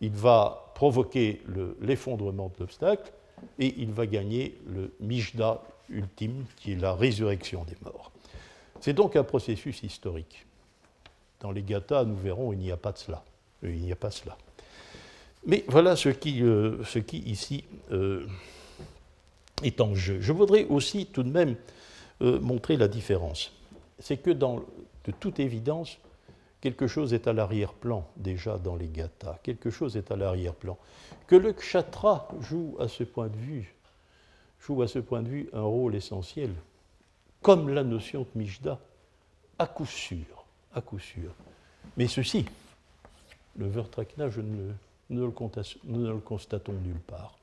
[0.00, 1.42] il va provoquer
[1.80, 3.12] l'effondrement de l'obstacle,
[3.60, 8.10] et il va gagner le Mijda ultime, qui est la résurrection des morts.
[8.80, 10.46] C'est donc un processus historique.
[11.40, 13.24] Dans les gathas, nous verrons, il n'y a pas de cela.
[13.62, 14.36] Il n'y a pas cela.
[15.46, 16.82] Mais voilà ce qui, euh,
[17.12, 18.26] ici euh,
[19.62, 20.20] est en jeu.
[20.20, 21.56] Je voudrais aussi tout de même
[22.22, 23.52] euh, montrer la différence.
[23.98, 25.98] C'est que de toute évidence,
[26.60, 29.38] quelque chose est à l'arrière-plan déjà dans les gathas.
[29.42, 30.76] Quelque chose est à l'arrière-plan.
[31.26, 33.74] Que le kshatra joue à ce point de vue,
[34.60, 36.50] joue à ce point de vue un rôle essentiel,
[37.42, 38.78] comme la notion de Mijda,
[39.58, 40.44] à coup sûr,
[40.74, 41.32] à coup sûr.
[41.96, 42.44] Mais ceci,
[43.56, 44.74] le Vertrakna, je ne le
[45.10, 45.22] nous
[46.02, 47.38] ne le, constatons nulle part.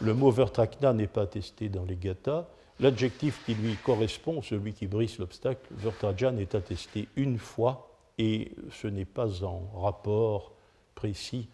[0.00, 2.46] Le mot Vertrakna n'est pas attesté dans les gathas.
[2.80, 8.88] L'adjectif qui lui correspond, celui qui brise l'obstacle, Vertrajan, est attesté une fois et ce
[8.88, 10.52] n'est pas en rapport
[10.94, 11.48] précis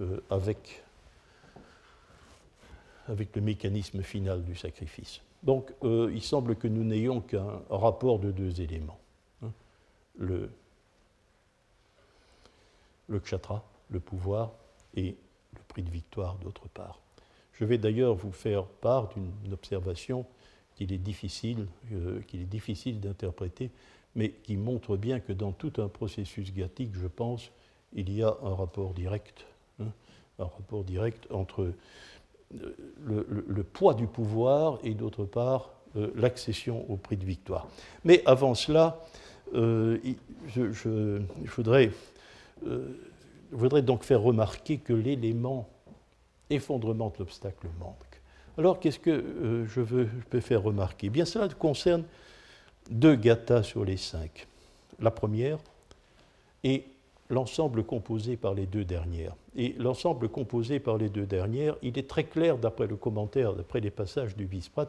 [0.00, 0.82] euh, avec,
[3.08, 5.20] avec le mécanisme final du sacrifice.
[5.42, 8.98] Donc euh, il semble que nous n'ayons qu'un rapport de deux éléments.
[9.42, 9.50] Hein.
[10.18, 10.50] le,
[13.20, 14.52] kshatra, le pouvoir,
[14.96, 15.16] et
[15.54, 17.00] le prix de victoire d'autre part.
[17.52, 20.26] Je vais d'ailleurs vous faire part d'une observation
[20.74, 23.70] qu'il est difficile, euh, qu'il est difficile d'interpréter,
[24.14, 27.50] mais qui montre bien que dans tout un processus gathique, je pense,
[27.92, 29.46] il y a un rapport direct,
[29.80, 29.92] hein,
[30.38, 31.72] un rapport direct entre
[32.60, 37.68] euh, le, poids du pouvoir et d'autre part euh, l'accession au prix de victoire.
[38.04, 39.00] Mais avant cela,
[39.52, 39.98] je,
[40.72, 41.20] je,
[41.54, 41.92] voudrais
[43.54, 45.68] je voudrais donc faire remarquer que l'élément
[46.50, 47.96] effondrement de l'obstacle manque.
[48.56, 49.82] Alors, qu'est-ce que euh, je,
[50.30, 51.08] peux faire remarquer?
[51.08, 52.04] Bien, cela concerne
[52.90, 54.46] deux gathas sur les cinq.
[55.00, 55.58] La première
[56.62, 56.84] et
[57.34, 59.34] l'ensemble composé par les deux dernières.
[59.56, 63.80] Et l'ensemble composé par les deux dernières, il est très clair, d'après le commentaire, d'après
[63.80, 64.88] les passages du Visprat,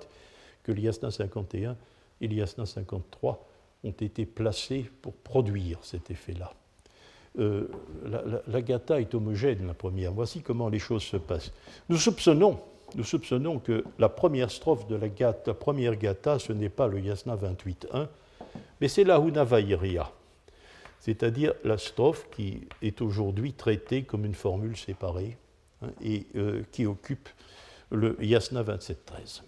[0.64, 1.76] que l'Yasna 51
[2.22, 3.44] et l'Yasna 53
[3.84, 6.54] ont été placés pour produire cet effet-là.
[7.38, 7.68] Euh,
[8.48, 10.14] la, gata est homogène, la première.
[10.14, 11.52] Voici comment les choses se passent.
[11.90, 12.60] Nous soupçonnons,
[12.96, 17.00] nous soupçonnons que la première strophe de la, gata, première gata, ce n'est pas le
[17.00, 18.08] yasna 28.1,
[18.80, 20.10] mais c'est la Hunavairia,
[21.06, 25.38] c'est-à-dire la strophe qui est aujourd'hui traitée comme une formule séparée
[25.84, 27.30] hein, et euh, qui occupe
[27.92, 29.44] le Yasna 27.13.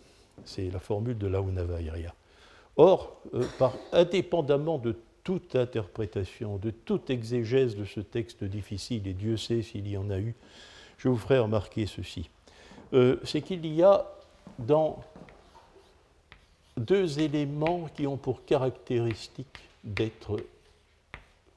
[0.45, 2.13] C'est la formule de la Hunavairia.
[2.75, 3.43] Or, euh,
[3.91, 9.87] indépendamment de toute interprétation, de toute exégèse de ce texte difficile, et Dieu sait s'il
[9.87, 10.35] y en a eu,
[10.99, 12.29] je vous ferai remarquer ceci.
[12.93, 14.05] Euh, c'est qu'il y a
[14.59, 15.03] dans
[16.77, 20.37] deux éléments qui ont pour caractéristique d'être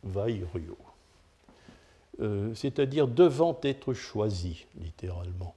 [0.05, 0.76] vaïrio,
[2.20, 5.55] euh, c'est-à-dire devant être choisi, littéralement.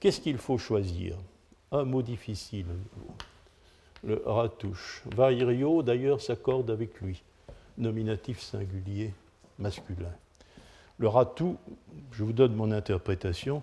[0.00, 1.16] Qu'est-ce qu'il faut choisir?
[1.70, 2.66] Un mot difficile,
[4.04, 5.02] le ratouche.
[5.14, 7.22] Vairio, d'ailleurs, s'accorde avec lui,
[7.78, 9.12] nominatif singulier
[9.58, 10.12] masculin.
[10.98, 11.56] Le ratou,
[12.12, 13.62] je vous donne mon interprétation,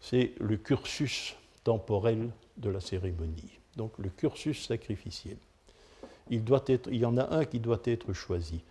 [0.00, 5.36] c'est le cursus temporel de la cérémonie, donc le cursus sacrificiel.
[6.30, 6.42] Il
[6.92, 8.62] y en a un qui doit être choisi.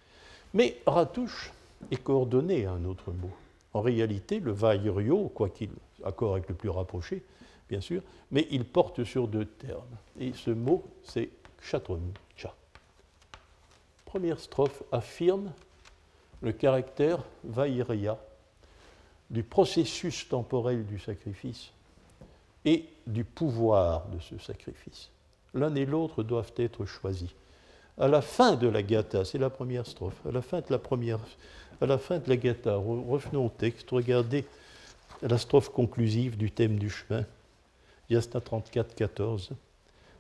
[0.54, 1.52] Mais ratouche
[1.92, 3.32] est coordonné à un autre mot.
[3.74, 5.70] En réalité, le vairio, quoi qu'il
[6.04, 7.24] accord avec le plus rapproché,
[7.70, 9.98] bien sûr, mais il porte sur deux termes.
[10.20, 11.30] Et ce mot, c'est
[11.62, 11.82] cha.
[14.06, 15.52] Première strophe affirme
[16.42, 18.18] le caractère vairia
[19.30, 21.72] du processus temporel du sacrifice
[22.66, 25.10] et du pouvoir de ce sacrifice.
[25.54, 27.30] L'un et l'autre doivent être choisis.
[28.00, 30.80] À la fin de la gata, c'est la première strophe, à la fin de la
[30.80, 31.20] première,
[31.82, 34.46] à la fin de la gata, revenons au texte, regardez
[35.22, 37.26] la strophe conclusive du thème du chemin,
[38.10, 39.52] Yasna 34, 14.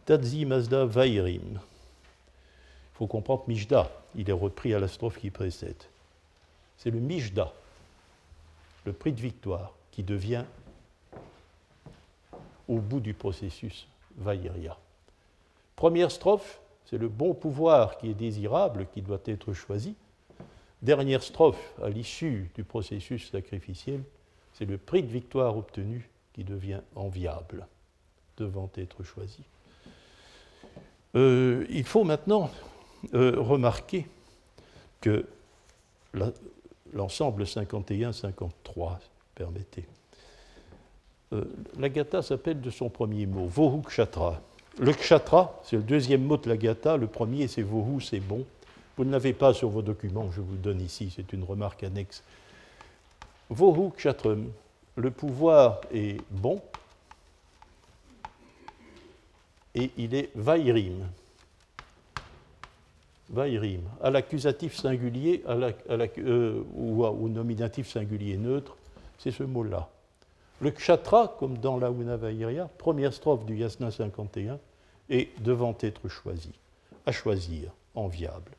[0.05, 1.53] Tadzi Mazda Vairim.
[1.53, 5.81] Il faut comprendre Mijda, il est repris à la strophe qui précède.
[6.77, 7.53] C'est le Mijda,
[8.85, 10.43] le prix de victoire, qui devient
[12.67, 14.77] au bout du processus Vairia.
[15.77, 16.59] Première strophe,
[16.89, 19.95] c'est le bon pouvoir qui est désirable, qui doit être choisi.
[20.81, 24.01] Dernière strophe, à l'issue du processus sacrificiel,
[24.53, 27.67] c'est le prix de victoire obtenu qui devient enviable
[28.37, 29.43] devant être choisi.
[31.15, 32.49] Euh, il faut maintenant
[33.13, 34.07] euh, remarquer
[35.01, 35.25] que
[36.93, 38.97] l'ensemble 51-53,
[39.35, 39.85] permettez,
[41.33, 41.45] euh,
[41.77, 44.41] la gata s'appelle de son premier mot, Vohu Kshatra.
[44.79, 48.45] Le Kshatra, c'est le deuxième mot de la gata, le premier c'est Vohu, c'est bon.
[48.95, 51.83] Vous ne l'avez pas sur vos documents, je vous le donne ici, c'est une remarque
[51.83, 52.23] annexe.
[53.49, 54.49] Vohu Kshatram,
[54.95, 56.61] le pouvoir est bon,
[59.75, 61.07] et il est vairim.
[63.29, 63.81] Vairim.
[64.01, 68.75] À l'accusatif singulier euh, ou au nominatif singulier neutre,
[69.17, 69.89] c'est ce mot-là.
[70.61, 74.57] Le kshatra, comme dans la Unavairia, première strophe du Yasna 51,
[75.09, 76.51] est devant être choisi,
[77.05, 78.51] à choisir, enviable.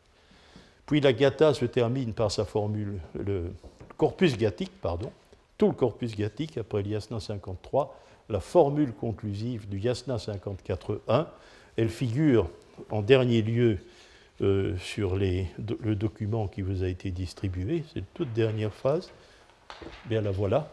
[0.87, 3.53] Puis la gata se termine par sa formule, le
[3.97, 5.13] corpus gathique, pardon,
[5.57, 7.97] tout le corpus gathique après le Yasna 53,
[8.29, 11.27] la formule conclusive du Yasna 54.1.
[11.77, 12.49] Elle figure
[12.91, 13.79] en dernier lieu
[14.41, 17.85] euh, sur le document qui vous a été distribué.
[17.93, 19.11] C'est toute dernière phrase.
[20.07, 20.73] Bien la voilà.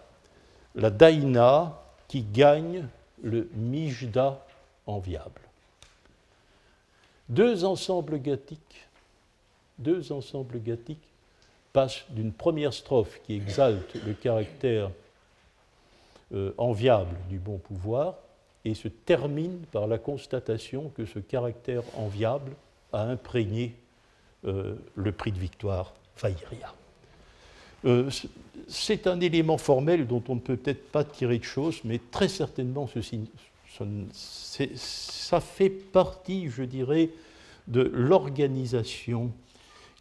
[0.76, 2.88] La Daina qui gagne
[3.22, 4.46] le Mijda
[4.86, 5.42] enviable.
[7.30, 8.88] Deux ensembles gathiques,
[9.80, 11.10] deux ensembles gathiques
[11.74, 14.92] passent d'une première strophe qui exalte le caractère
[16.34, 18.16] euh, enviable du bon pouvoir
[18.64, 22.54] et se termine par la constatation que ce caractère enviable
[22.94, 23.76] a imprégné
[24.46, 26.74] euh, le prix de victoire Vaïria.
[27.86, 28.10] Euh,
[28.68, 32.28] c'est un élément formel dont on ne peut peut-être pas tirer de choses, mais très
[32.28, 33.30] certainement ceci,
[34.14, 37.10] ça fait partie, je dirais,
[37.68, 39.32] de l'organisation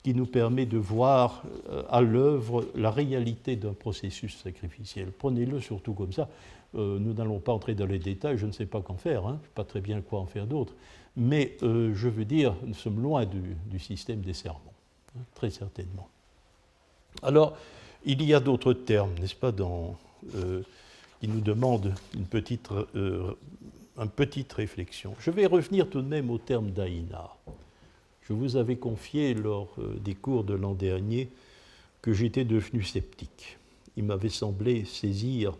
[0.03, 5.11] qui nous permet de voir euh, à l'œuvre la réalité d'un processus sacrificiel.
[5.11, 6.29] Prenez-le surtout comme ça.
[6.77, 9.41] Euh, nous n'allons pas entrer dans les détails, je ne sais pas qu'en faire, hein,
[9.57, 10.74] pas très bien quoi en faire d'autre.
[11.16, 14.61] Mais euh, je veux dire, nous sommes loin du, système des sermons,
[15.16, 16.09] hein, très certainement.
[17.22, 17.57] Alors,
[18.05, 19.97] il y a d'autres termes, n'est-ce pas, dans,
[21.20, 25.14] qui nous demandent une petite, une petite réflexion.
[25.18, 27.30] Je vais revenir tout de même au terme d'Aïna.
[28.28, 31.28] Je vous avais confié lors euh, des cours de l'an dernier
[32.02, 33.58] que j'étais devenu sceptique.
[33.96, 35.56] Il m'avait semblé saisir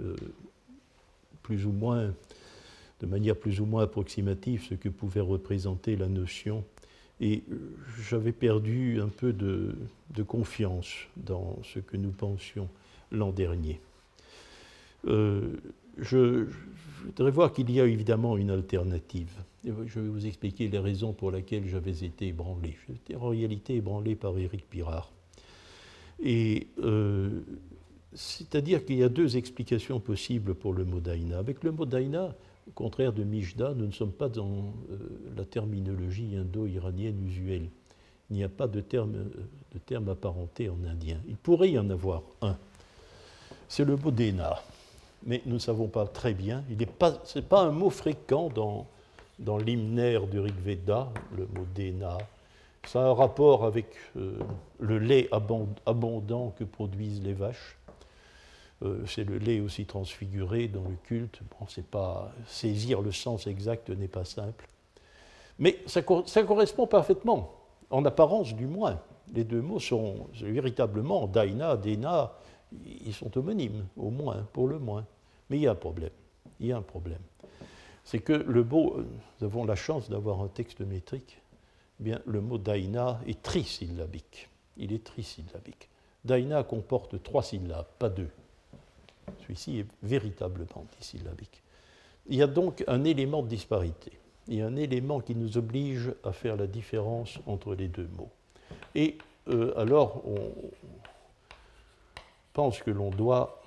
[0.00, 0.16] euh,
[1.42, 2.14] plus ou moins,
[3.00, 6.64] de manière plus ou moins approximative, ce que pouvait représenter la notion.
[7.20, 7.76] Et euh,
[8.08, 9.76] j'avais perdu un peu de,
[10.26, 12.68] confiance dans ce que nous pensions
[13.12, 13.78] l'an dernier.
[15.06, 16.46] Je,
[17.04, 19.32] voudrais voir qu'il y a évidemment une alternative.
[19.64, 22.76] Je vais vous expliquer les raisons pour lesquelles j'avais été ébranlé.
[22.88, 25.10] J'étais en réalité ébranlé par Éric Pirard.
[26.22, 27.42] Et euh,
[28.14, 31.38] c'est-à-dire qu'il y a deux explications possibles pour le mot daïna.
[31.38, 32.34] Avec le mot daïna,
[32.68, 34.98] au contraire de Mijda, nous ne sommes pas dans euh,
[35.36, 37.68] la terminologie indo-iranienne usuelle.
[38.30, 41.20] Il n'y a pas de terme, de terme apparenté en indien.
[41.28, 42.56] Il pourrait y en avoir un.
[43.68, 44.56] C'est le mot dena
[45.26, 46.64] mais nous ne savons pas très bien.
[47.24, 48.86] Ce n'est pas, un mot fréquent dans,
[49.38, 52.16] dans l'hymnaire du Rig Veda, le mot Dena.
[52.86, 54.38] Ça a un rapport avec euh,
[54.78, 55.28] le lait
[55.84, 57.76] abondant que produisent les vaches.
[58.82, 61.40] Euh, c'est le lait aussi transfiguré dans le culte.
[61.50, 64.68] Bon, c'est pas saisir le sens exact n'est pas simple,
[65.58, 67.54] mais ça, ça, correspond parfaitement,
[67.90, 69.00] en apparence du moins.
[69.34, 72.34] Les deux mots sont véritablement Daina, Dena,
[73.04, 75.04] ils sont homonymes, au moins, pour le moins.
[75.50, 76.10] Mais il y a un problème.
[76.60, 77.20] Il y a un problème.
[78.04, 78.98] C'est que le mot,
[79.40, 81.40] nous avons la chance d'avoir un texte métrique,
[82.00, 84.48] eh bien, le mot daina est trisyllabique.
[84.76, 85.88] Il est trisyllabique.
[86.24, 88.30] Daina comporte trois syllabes, pas deux.
[89.42, 91.62] Celui-ci est véritablement disyllabique.
[92.28, 94.12] Il y a donc un élément de disparité.
[94.48, 98.08] Il y a un élément qui nous oblige à faire la différence entre les deux
[98.16, 98.30] mots.
[98.94, 99.18] Et
[99.48, 100.52] euh, alors, on
[102.52, 103.62] pense que l'on doit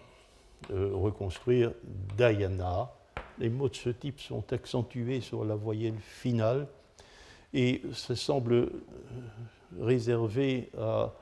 [0.72, 1.72] euh, reconstruire
[2.16, 2.91] Diana.
[3.39, 6.68] Les mots de ce type sont accentués sur la voyelle finale
[7.53, 8.70] et ça semble euh,
[9.80, 11.14] réservé à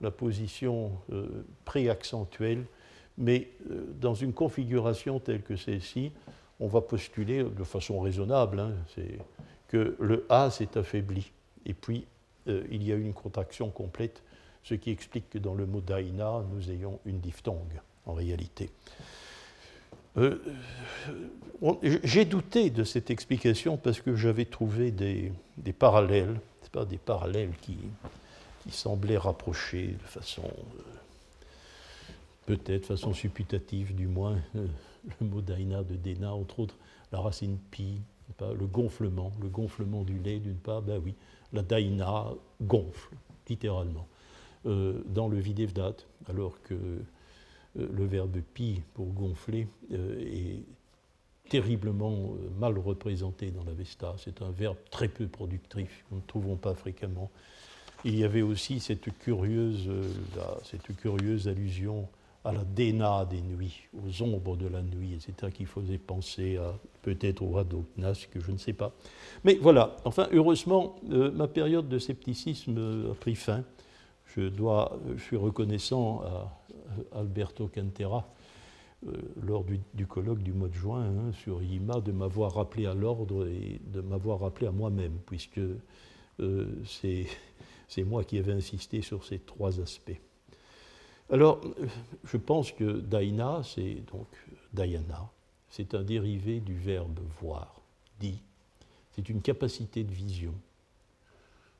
[0.00, 2.64] la position euh, préaccentuelle,
[3.16, 3.48] mais
[4.00, 6.12] dans une configuration telle que celle-ci,
[6.60, 8.72] on va postuler de façon raisonnable hein,
[9.68, 11.32] que le A s'est affaibli.
[11.64, 12.06] Et puis,
[12.46, 14.22] il y a une contraction complète,
[14.62, 18.70] ce qui explique que dans le mot daina, nous ayons une diphtongue en réalité.
[20.16, 20.38] Euh,
[21.82, 25.32] j'ai douté de cette explication parce que j'avais trouvé des,
[25.78, 26.40] parallèles,
[26.72, 27.76] pas des parallèles qui,
[28.70, 30.82] semblaient rapprocher de façon, euh,
[32.46, 34.66] peut-être façon supputative du moins, euh,
[35.20, 36.74] le mot daina de Dena, entre autres
[37.12, 38.00] la racine pi,
[38.40, 41.14] le gonflement, le gonflement du lait d'une part, ben oui,
[41.52, 42.26] la daina
[42.60, 43.14] gonfle,
[43.48, 44.08] littéralement,
[44.64, 45.94] dans le videvdat,
[46.28, 46.98] alors que euh,
[47.76, 50.62] le verbe pi pour gonfler euh, est
[51.48, 54.14] terriblement euh, mal représenté dans la Vesta.
[54.18, 57.30] C'est un verbe très peu productif, nous ne trouvons pas fréquemment.
[58.04, 59.88] Il y avait aussi cette curieuse,
[60.64, 62.06] cette curieuse allusion
[62.44, 66.56] à la déna des nuits, aux ombres de la nuit, etc., qui faisait penser
[67.02, 68.92] peut-être au Radoknas, que je ne sais pas.
[69.44, 73.64] Mais voilà, enfin, heureusement, ma période de scepticisme a pris fin.
[74.36, 76.52] Je, dois, je suis reconnaissant à
[77.12, 78.28] Alberto Cantera
[79.06, 79.12] euh,
[79.42, 83.46] lors du, colloque du mois de juin hein, sur IMA de m'avoir rappelé à l'ordre
[83.46, 85.60] et de m'avoir rappelé à moi-même, puisque
[86.40, 87.26] euh, c'est
[88.04, 90.18] moi qui avais insisté sur ces trois aspects.
[91.30, 91.60] Alors,
[92.24, 94.28] je pense que Daina, c'est donc
[94.72, 95.28] Diana,
[95.68, 97.80] c'est un dérivé du verbe voir,
[98.20, 98.40] dit.
[99.12, 100.54] C'est une capacité de vision,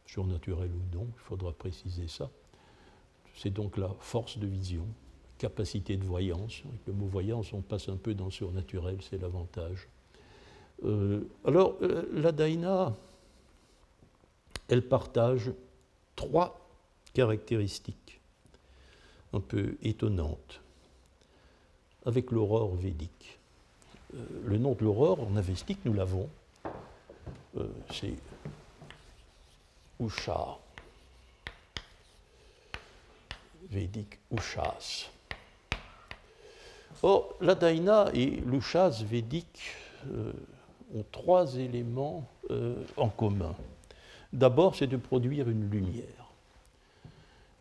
[0.07, 2.31] surnaturelle ou non, il faudra préciser ça.
[3.37, 4.87] C'est donc la force de vision,
[5.39, 6.63] capacité de voyance.
[6.69, 9.89] Avec le mot voyance, on passe un peu dans le surnaturel, c'est l'avantage.
[10.85, 12.95] Euh, alors, euh, la Daina,
[14.69, 15.53] elle partage
[16.17, 16.59] trois
[17.13, 18.21] caractéristiques
[19.33, 20.61] un peu étonnantes
[22.05, 23.39] avec l'aurore védique.
[24.15, 26.29] Euh, le nom de l'aurore en avestique, nous l'avons,
[27.91, 28.15] c'est
[29.99, 30.59] Usha,
[33.71, 35.11] védique Ushas.
[37.03, 39.61] Or, la Daina et l'Ushas védique
[40.11, 40.33] euh,
[40.95, 43.55] ont trois éléments euh, en commun.
[44.33, 46.33] D'abord, c'est de produire une lumière.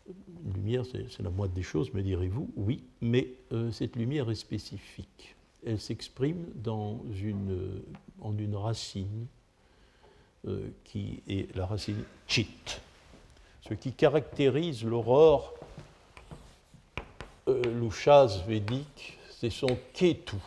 [0.07, 2.49] Une lumière, c'est la moindre des choses, me direz-vous.
[2.55, 5.35] Oui, mais euh, cette lumière est spécifique.
[5.65, 7.81] Elle s'exprime une,
[8.21, 9.25] en une racine
[10.83, 12.79] qui est la racine chit,
[13.67, 15.55] ce qui caractérise l'aurore
[17.47, 19.15] l'Ushas védique
[19.45, 20.37] c'est son ketu,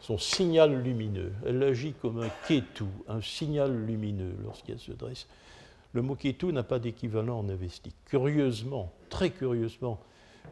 [0.00, 1.32] son signal lumineux.
[1.44, 5.26] Elle agit comme un ketu, un signal lumineux lorsqu'elle se dresse.
[5.92, 7.94] Le mot ketu n'a pas d'équivalent en avestique.
[8.06, 10.00] Curieusement, très curieusement,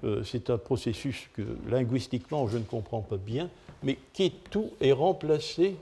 [0.04, 3.48] euh, c'est un processus que linguistiquement je ne comprends pas bien,
[3.82, 5.76] mais ketu est remplacé,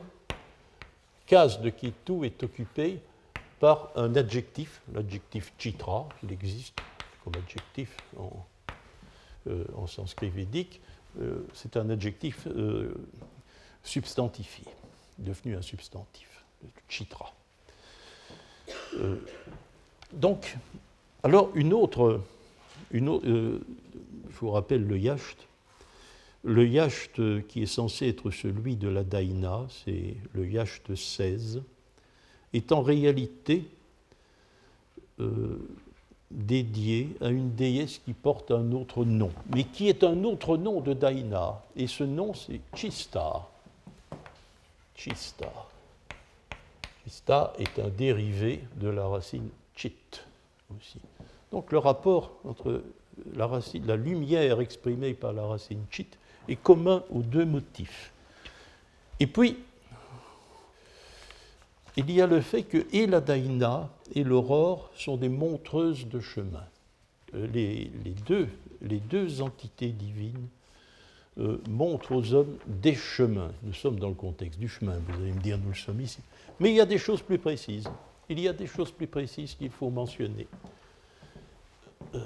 [1.27, 3.01] case de ketu est occupée
[3.61, 6.79] par un adjectif, l'adjectif chitra, il existe
[7.25, 8.31] comme adjectif en,
[9.75, 10.81] en sanskrit védique,
[11.55, 12.47] c'est un adjectif
[13.83, 14.65] substantifié,
[15.19, 16.45] devenu un substantif,
[16.89, 17.33] chitra.
[20.13, 20.57] donc,
[21.23, 22.23] alors une autre,
[22.91, 23.27] une autre
[24.39, 25.49] je vous rappelle le yacht,
[26.45, 31.63] le yacht qui est censé être celui de la Daïna, c'est le yacht 16,
[32.53, 33.65] est en réalité
[35.19, 35.59] euh,
[36.31, 40.81] dédié à une déesse qui porte un autre nom, mais qui est un autre nom
[40.81, 41.63] de Daïna.
[41.77, 43.49] Et ce nom, c'est Chista.
[44.95, 45.53] Chista.
[47.05, 49.95] Chista est un dérivé de la racine chit
[50.77, 51.01] aussi.
[51.51, 52.83] Donc le rapport entre
[53.35, 53.49] la,
[53.87, 56.09] la lumière exprimée par la racine chit
[56.49, 58.13] est commun aux deux motifs.
[59.21, 59.57] Et puis,
[61.99, 66.21] il y a le fait que et la Daïna et l'aurore sont des montreuses de
[66.21, 66.65] chemin.
[67.35, 67.91] Euh, les,
[69.11, 70.47] deux, entités divines
[71.39, 73.51] euh, montrent aux hommes des chemins.
[73.65, 76.21] Nous sommes dans le contexte du chemin, vous allez me dire, nous le sommes ici.
[76.61, 77.89] Mais il y a des choses plus précises.
[78.29, 80.47] Il y a des choses plus précises qu'il faut mentionner.
[82.15, 82.19] Euh,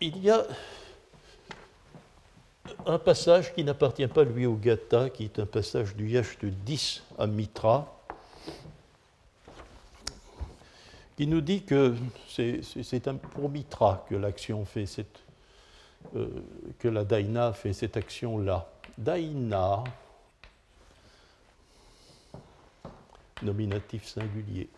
[0.00, 0.44] il y a
[2.86, 7.04] un passage qui n'appartient pas lui au Gata, qui est un passage du Yacht 10
[7.18, 7.97] à Mitra,
[11.18, 11.96] qui nous dit que
[12.28, 15.18] c'est pour Mitra que l'action fait cette,
[16.14, 16.28] euh,
[16.78, 18.70] que la Daina fait cette action-là.
[18.96, 19.82] Daina,
[23.42, 24.68] nominatif singulier.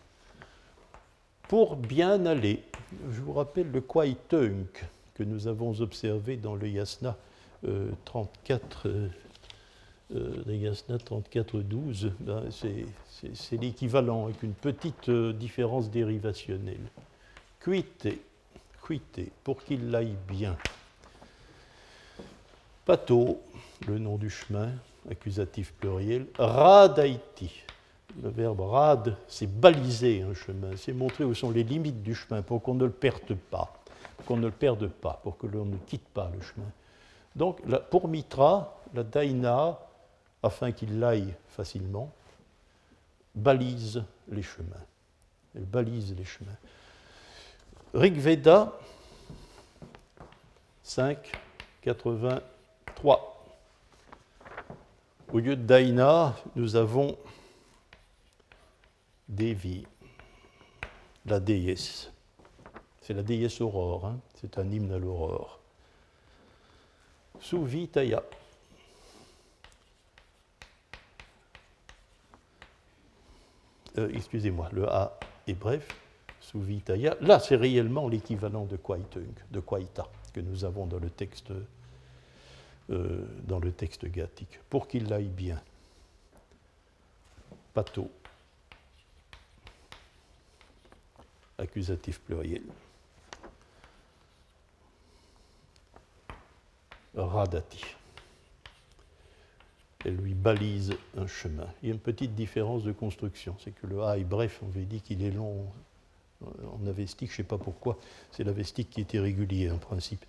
[1.47, 2.63] Pour bien aller,
[3.11, 4.83] je vous rappelle le Kwaitunk
[5.13, 7.17] que nous avons observé dans le Yasna
[8.05, 9.09] 34, euh,
[10.15, 16.81] euh, le Yasna 34-12, ben, c'est l'équivalent avec une petite euh, différence dérivationnelle.
[17.59, 18.07] Cuite,
[18.81, 20.57] cuite, pour qu'il aille bien.
[22.85, 23.39] Pato,
[23.87, 24.69] le nom du chemin,
[25.09, 26.25] accusatif pluriel.
[26.37, 27.51] Radaiti,
[28.21, 32.41] le verbe rad, c'est baliser un chemin, c'est montrer où sont les limites du chemin
[32.41, 33.81] pour qu'on ne le perde pas
[34.25, 36.67] qu'on ne le perde pas, pour que l'on ne quitte pas le chemin.
[37.35, 37.59] Donc,
[37.89, 39.79] pour Mitra, la Daina,
[40.43, 42.11] afin qu'il aille facilement,
[43.35, 44.85] balise les chemins.
[45.55, 46.57] Elle balise les chemins.
[47.93, 48.73] Rigveda
[50.83, 51.31] 5,
[51.81, 53.45] 83.
[55.31, 57.17] Au lieu de Daina, nous avons
[59.29, 59.85] Devi,
[61.25, 62.11] la déesse.
[63.01, 64.19] C'est la déesse aurore, hein.
[64.35, 65.59] c'est un hymne à l'aurore.
[67.39, 68.23] Suvitaya.
[73.97, 75.87] Euh, excusez-moi, le A est bref.
[76.39, 77.15] Suvitaya.
[77.21, 83.25] Là, c'est réellement l'équivalent de Kwaitung, de Kwaita, que nous avons dans le texte, euh.
[84.69, 85.61] Pour qu'il aille bien.
[87.73, 88.09] Pato.
[91.57, 92.63] Accusatif pluriel.
[97.15, 98.00] radati.
[100.05, 101.67] Elle lui balise un chemin.
[101.81, 104.69] Il y a une petite différence de construction, c'est que le A est bref, on
[104.69, 105.65] avait dit qu'il est long
[106.43, 107.97] en avestique, je ne sais pas pourquoi,
[108.31, 110.25] c'est l'avestique qui est irrégulier en principe.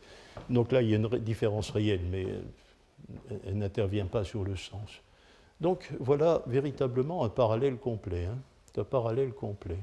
[0.51, 2.27] Donc là, il y a une différence réelle, mais
[3.47, 4.91] elle, n'intervient pas sur le sens.
[5.61, 8.27] Donc voilà véritablement un parallèle complet.
[8.27, 8.39] Hein.
[8.77, 9.79] un parallèle complet.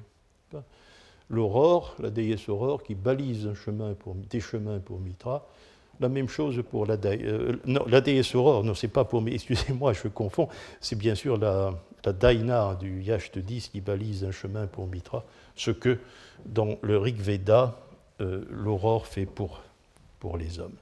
[1.30, 5.48] L'aurore, la déesse aurore qui balise un chemin pour, des chemins pour Mitra,
[6.00, 9.94] la même chose pour la, euh, la déesse Aurore, non, c'est pas pour mais excusez-moi,
[9.94, 10.48] je confonds,
[10.80, 11.74] c'est bien sûr la,
[12.06, 15.26] la Daina du Yacht 10 qui balise un chemin pour Mitra,
[15.56, 16.00] ce que
[16.46, 17.78] dans le Rig Veda,
[18.22, 19.62] euh, l'aurore fait pour,
[20.38, 20.76] les hommes.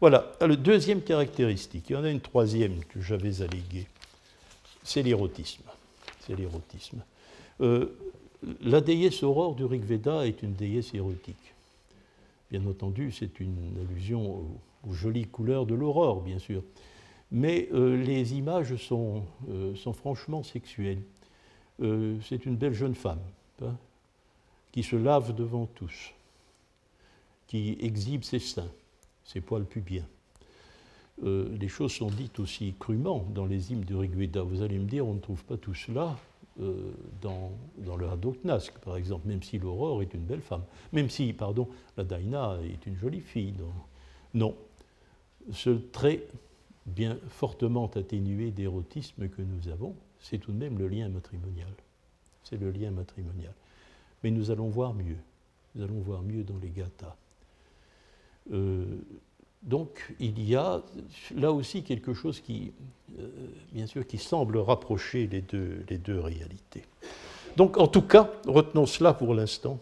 [0.00, 3.86] Voilà, la deuxième caractéristique, il y en a une troisième que j'avais alléguée,
[4.82, 5.64] c'est l'érotisme.
[6.20, 7.02] C'est l'érotisme.
[7.60, 7.96] Euh,
[8.62, 11.53] la déesse Aurore du Rig Veda est une déesse érotique.
[12.54, 14.46] Bien entendu, c'est une allusion
[14.86, 16.62] aux, jolies couleurs de l'aurore, bien sûr.
[17.32, 21.02] Mais euh, les images sont, euh, franchement sexuelles.
[21.82, 23.18] Euh, c'est une belle jeune femme
[23.60, 23.76] hein,
[24.70, 26.14] qui se lave devant tous,
[27.48, 28.70] qui exhibe ses seins,
[29.24, 30.06] ses poils pubiens.
[31.24, 34.42] les choses sont dites aussi crûment dans les hymnes de Rigveda.
[34.42, 36.16] Vous allez me dire, on ne trouve pas tout cela
[36.60, 37.50] euh, dans,
[37.96, 42.04] le Hadoknask, par exemple, même si l'Aurore est une belle femme, même si, pardon, la
[42.04, 43.54] Daina est une jolie fille.
[44.34, 44.54] Non.
[45.52, 46.26] Ce trait
[46.86, 51.72] bien fortement atténué d'érotisme que nous avons, c'est tout de même le lien matrimonial.
[52.44, 53.52] C'est le lien matrimonial.
[54.22, 55.18] Mais nous allons voir mieux.
[55.74, 57.16] Nous allons voir mieux dans les gathas.
[58.52, 58.98] Euh,
[59.64, 60.82] donc il y a
[61.34, 62.72] là aussi quelque chose qui,
[63.18, 63.28] euh,
[63.72, 66.84] bien sûr, qui semble rapprocher les deux, réalités.
[67.56, 69.78] Donc en tout cas, retenons cela pour l'instant.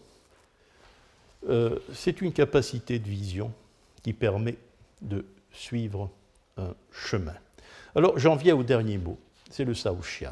[1.49, 3.51] Euh, c'est une capacité de vision
[4.01, 4.55] qui permet
[5.01, 6.09] de suivre
[6.57, 7.35] un chemin.
[7.93, 9.17] Alors j'en viens au dernier mot,
[9.49, 10.31] c'est le Saoshiant.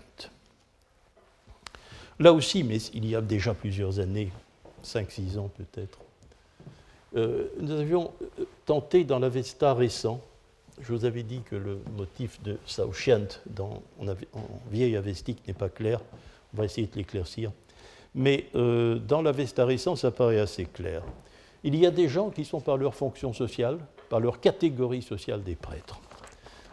[2.20, 4.32] Là aussi, mais il y a déjà plusieurs années,
[4.84, 5.99] 5-6 ans peut-être,
[7.16, 10.22] euh, nous avions euh, tenté dans l'Avesta récent,
[10.82, 14.05] je vous avais dit que le motif de Saoshiant dans, en,
[14.72, 15.99] vieille avestique n'est pas clair,
[16.53, 17.51] on va essayer de l'éclaircir,
[18.16, 21.03] mais euh, dans l'Avesta récent, ça paraît assez clair.
[21.64, 23.78] Il y a des gens qui sont par leur fonction sociale,
[24.09, 25.99] par leur catégorie sociale des prêtres.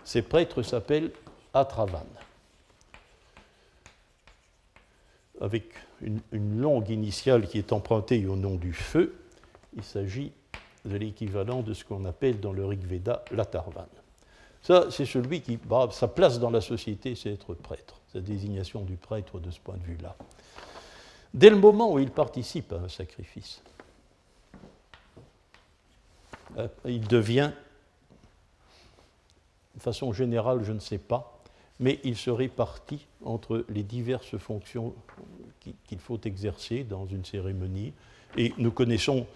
[0.04, 1.12] Ces prêtres s'appellent
[1.52, 2.06] Atravan.
[5.40, 5.66] Avec
[6.00, 9.14] une, longue initiale qui est empruntée au nom du feu,
[9.78, 10.32] il s'agit
[10.84, 13.86] de l'équivalent de ce qu'on appelle dans le Rig Veda l'Atarvan.
[14.60, 18.82] Ça, c'est celui qui, bah, sa place dans la société, c'est être prêtre, sa désignation
[18.82, 20.16] du prêtre de ce point de vue-là.
[21.32, 23.62] Dès le moment où il participe à un sacrifice,
[26.56, 27.52] euh, il devient,
[29.76, 31.40] de façon générale, je ne sais pas,
[31.78, 34.92] mais il se répartit entre les diverses fonctions
[35.84, 37.92] qu'il faut exercer dans une cérémonie.
[38.36, 39.26] Et nous connaissons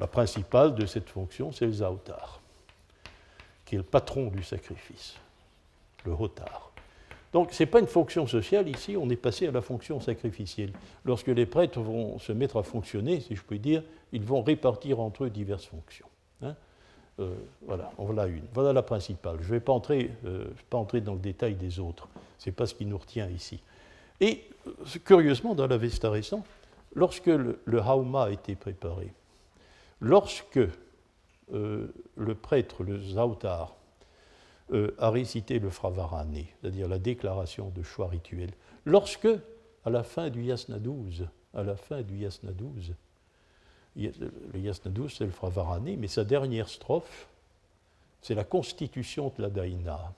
[0.00, 2.40] la principale de cette fonction, c'est le Zaotar,
[3.64, 5.16] qui est le patron du sacrifice,
[6.04, 6.72] le Hotar.
[7.32, 10.72] Donc ce n'est pas une fonction sociale ici, on est passé à la fonction sacrificielle.
[11.04, 13.82] Lorsque les prêtres vont se mettre à fonctionner, si je puis dire,
[14.12, 16.08] ils vont répartir entre eux diverses fonctions.
[16.42, 16.54] Hein.
[17.20, 17.34] Euh,
[17.66, 18.44] voilà, on voilà une.
[18.52, 19.36] Voilà la principale.
[19.40, 22.08] Je ne vais pas entrer, euh, pas entrer dans le détail des autres.
[22.38, 23.60] Ce n'est pas ce qui nous retient ici.
[24.20, 24.72] Et euh,
[25.04, 26.44] curieusement, dans la Vesta récent,
[26.94, 29.12] lorsque le, le Hauma a été préparé,
[30.02, 30.60] lorsque
[31.50, 33.76] le prêtre, le Zautar,
[34.72, 38.52] euh, a récité le Fravarane, c'est-à-dire la déclaration de choix rituel,
[38.86, 39.28] lorsque,
[39.84, 42.94] à la fin du Yasna 12, à la fin du Yasna 12,
[43.96, 47.28] le Yasna 12 c'est le Fravarane, mais sa dernière strophe,
[48.22, 50.14] c'est la constitution de la Daïna.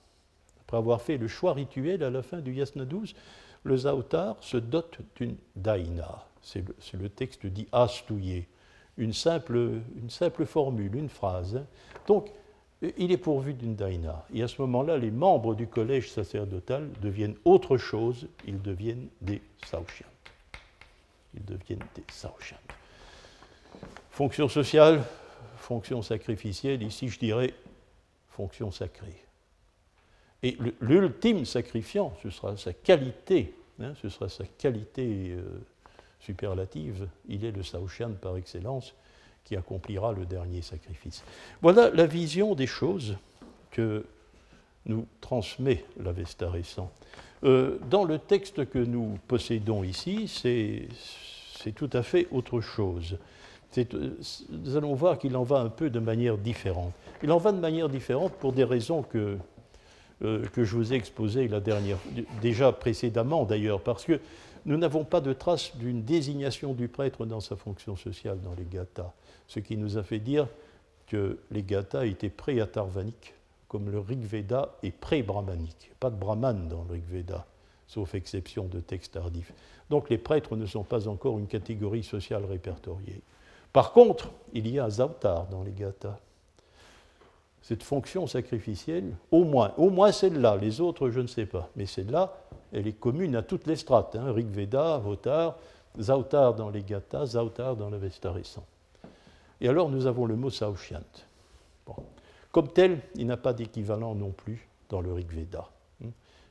[0.61, 3.13] Après avoir fait le choix rituel à la fin du Yasna 12,
[3.65, 6.27] le Zautar se dote d'une Daïna.
[6.43, 6.63] C'est
[6.97, 8.47] le, texte dit Astouye,
[8.97, 9.57] une simple,
[9.97, 11.61] une simple formule, une phrase.
[12.07, 12.31] Donc,
[12.99, 14.27] il est pourvu d'une daïna.
[14.33, 19.41] Et à ce moment-là, les membres du collège sacerdotal deviennent autre chose, ils deviennent des
[19.65, 20.07] saoshians.
[21.35, 22.59] Ils deviennent des saoshians.
[24.11, 25.03] Fonction sociale,
[25.57, 27.55] fonction sacrificielle, ici je dirais
[28.29, 29.25] fonction sacrée.
[30.43, 35.43] Et l'ultime sacrifiant, ce sera sa qualité, hein, ce sera sa qualité euh,
[36.25, 38.95] superlative, il est le saoshian par excellence,
[39.45, 41.23] qui accomplira le dernier sacrifice.
[41.61, 43.17] Voilà la vision des choses
[43.71, 44.07] que
[44.87, 46.91] nous transmet l'Avesta récent.
[47.45, 53.19] Euh, dans le texte que nous possédons ici, c'est tout à fait autre chose.
[53.77, 56.93] Nous allons voir qu'il en va un peu de manière différente.
[57.23, 59.37] Il en va de manière différente pour des raisons que,
[60.23, 61.51] euh, je vous ai exposées
[62.41, 64.21] déjà précédemment d'ailleurs, parce que
[64.67, 68.65] nous n'avons pas de trace d'une désignation du prêtre dans sa fonction sociale dans les
[68.65, 69.13] gathas
[69.47, 70.49] ce qui nous a fait dire
[71.07, 73.35] que les gathas étaient pré-atarvaniques,
[73.69, 75.91] comme le Rig Veda est pré-brahmanique.
[76.01, 77.47] Pas de brahman dans le Rig Veda,
[77.87, 79.53] sauf exception de textes tardifs.
[79.91, 83.21] Donc les prêtres ne sont pas encore une catégorie sociale répertoriée.
[83.73, 86.19] Par contre, il y a Zavtar dans les gathas.
[87.61, 92.37] Cette fonction sacrificielle, au moins celle-là, les autres je ne sais pas, mais celle-là,
[92.75, 95.57] elle est commune à toutes les strates, hein, Rig Veda, Votar,
[96.01, 98.67] Zautar dans les gathas, Zautar dans l'Avesta récent.
[99.61, 101.01] Et alors nous avons le mot Saoshiant.
[102.51, 105.69] Comme tel, il n'a pas d'équivalent non plus dans le Rig Veda.
[106.05, 106.09] Hein.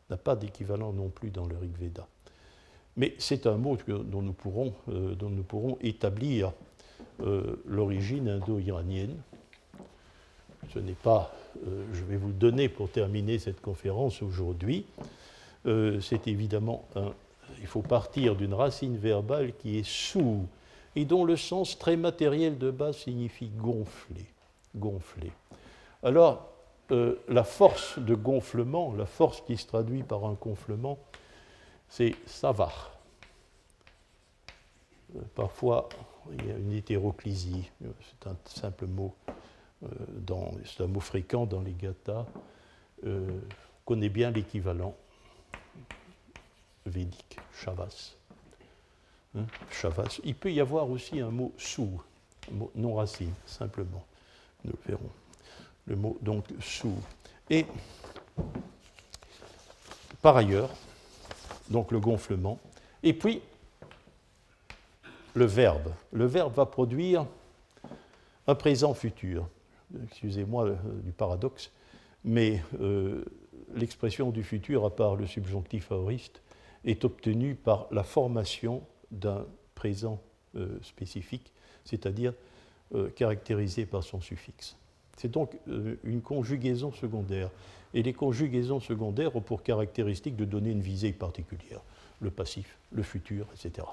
[0.09, 2.07] n'a pas d'équivalent non plus dans le Rig Veda.
[2.95, 6.51] Mais c'est un mot dont, nous pourrons, euh, dont nous pourrons établir
[7.21, 9.17] euh, l'origine indo-iranienne.
[10.73, 11.33] Ce n'est pas,
[11.67, 14.85] euh, je vais vous donner pour terminer cette conférence aujourd'hui.
[15.65, 16.87] C'est évidemment
[17.63, 20.45] il faut partir d'une racine verbale qui est sous
[20.95, 24.25] et dont le sens très matériel de base signifie gonfler.
[24.75, 25.31] gonfler.
[26.03, 26.49] Alors,
[26.91, 30.99] euh, la force de gonflement, la force qui se traduit par un gonflement,
[31.87, 32.91] c'est savar.
[35.15, 35.87] Euh, parfois,
[36.37, 39.15] il y a une hétéroclisie, c'est un simple mot,
[39.83, 42.25] euh, c'est un mot fréquent dans les gathas.
[43.05, 43.25] on
[43.85, 44.95] connaît bien l'équivalent
[46.93, 48.15] védique, shavas.
[49.35, 49.45] Hein,
[50.23, 52.01] Il peut y avoir aussi un mot sous,
[52.51, 54.05] un mot non racine, simplement.
[54.63, 55.11] Nous le verrons.
[55.85, 56.95] Le mot donc sous.
[57.49, 57.65] Et
[60.21, 60.69] par ailleurs,
[61.69, 62.59] donc le gonflement.
[63.01, 63.41] Et puis,
[65.33, 65.91] le verbe.
[66.11, 67.25] Le verbe va produire
[68.47, 69.47] un présent futur.
[70.05, 71.71] Excusez-moi euh, du paradoxe,
[72.23, 73.23] mais euh,
[73.75, 76.41] l'expression du futur, à part le subjonctif aoriste,
[76.85, 78.81] est obtenue par la formation
[79.11, 80.19] d'un présent
[80.55, 81.51] euh, spécifique,
[81.85, 82.33] c'est-à-dire
[83.15, 84.77] caractérisé par son suffixe.
[85.17, 85.57] C'est donc
[86.03, 87.49] une conjugaison secondaire.
[87.95, 91.81] Et les conjugaisons secondaires ont pour caractéristique de donner une visée particulière,
[92.21, 93.87] le passif, le futur, etc.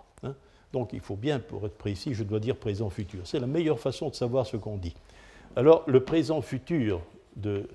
[0.72, 3.20] Donc il faut bien, pour être précis, je dois dire présent-futur.
[3.24, 4.94] C'est la meilleure façon de savoir ce qu'on dit.
[5.56, 7.00] Alors le présent-futur
[7.36, 7.68] de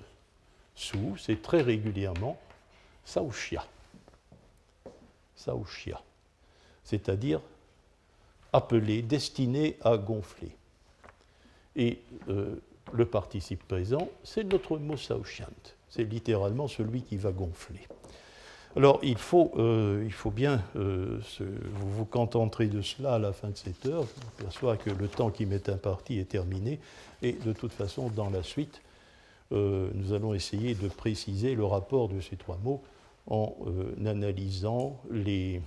[0.74, 2.38] sous, c'est très régulièrement
[3.04, 3.64] saouchia.
[5.36, 6.00] Saouchia.
[6.84, 7.40] C'est-à-dire
[8.52, 10.56] appelé, destiné à gonfler.
[11.76, 12.56] Et euh,
[12.92, 15.46] le participe présent, c'est notre mot saouchiant.
[15.90, 17.86] C'est littéralement celui qui va gonfler.
[18.74, 23.56] Alors, il faut, euh, bien euh, vous vous contenterez de cela à la fin de
[23.56, 24.04] cette heure.
[24.38, 26.78] Je que le temps qui m'est imparti est terminé.
[27.22, 28.82] Et de toute façon, dans la suite,
[29.50, 32.82] nous allons essayer de préciser le rapport de ces trois mots
[33.26, 33.56] en
[34.04, 35.60] analysant les,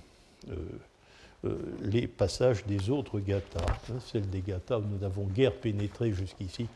[1.82, 3.64] les passages des autres gathas.
[3.90, 6.66] Hein, celle des gathas nous n'avons guère pénétré jusqu'ici,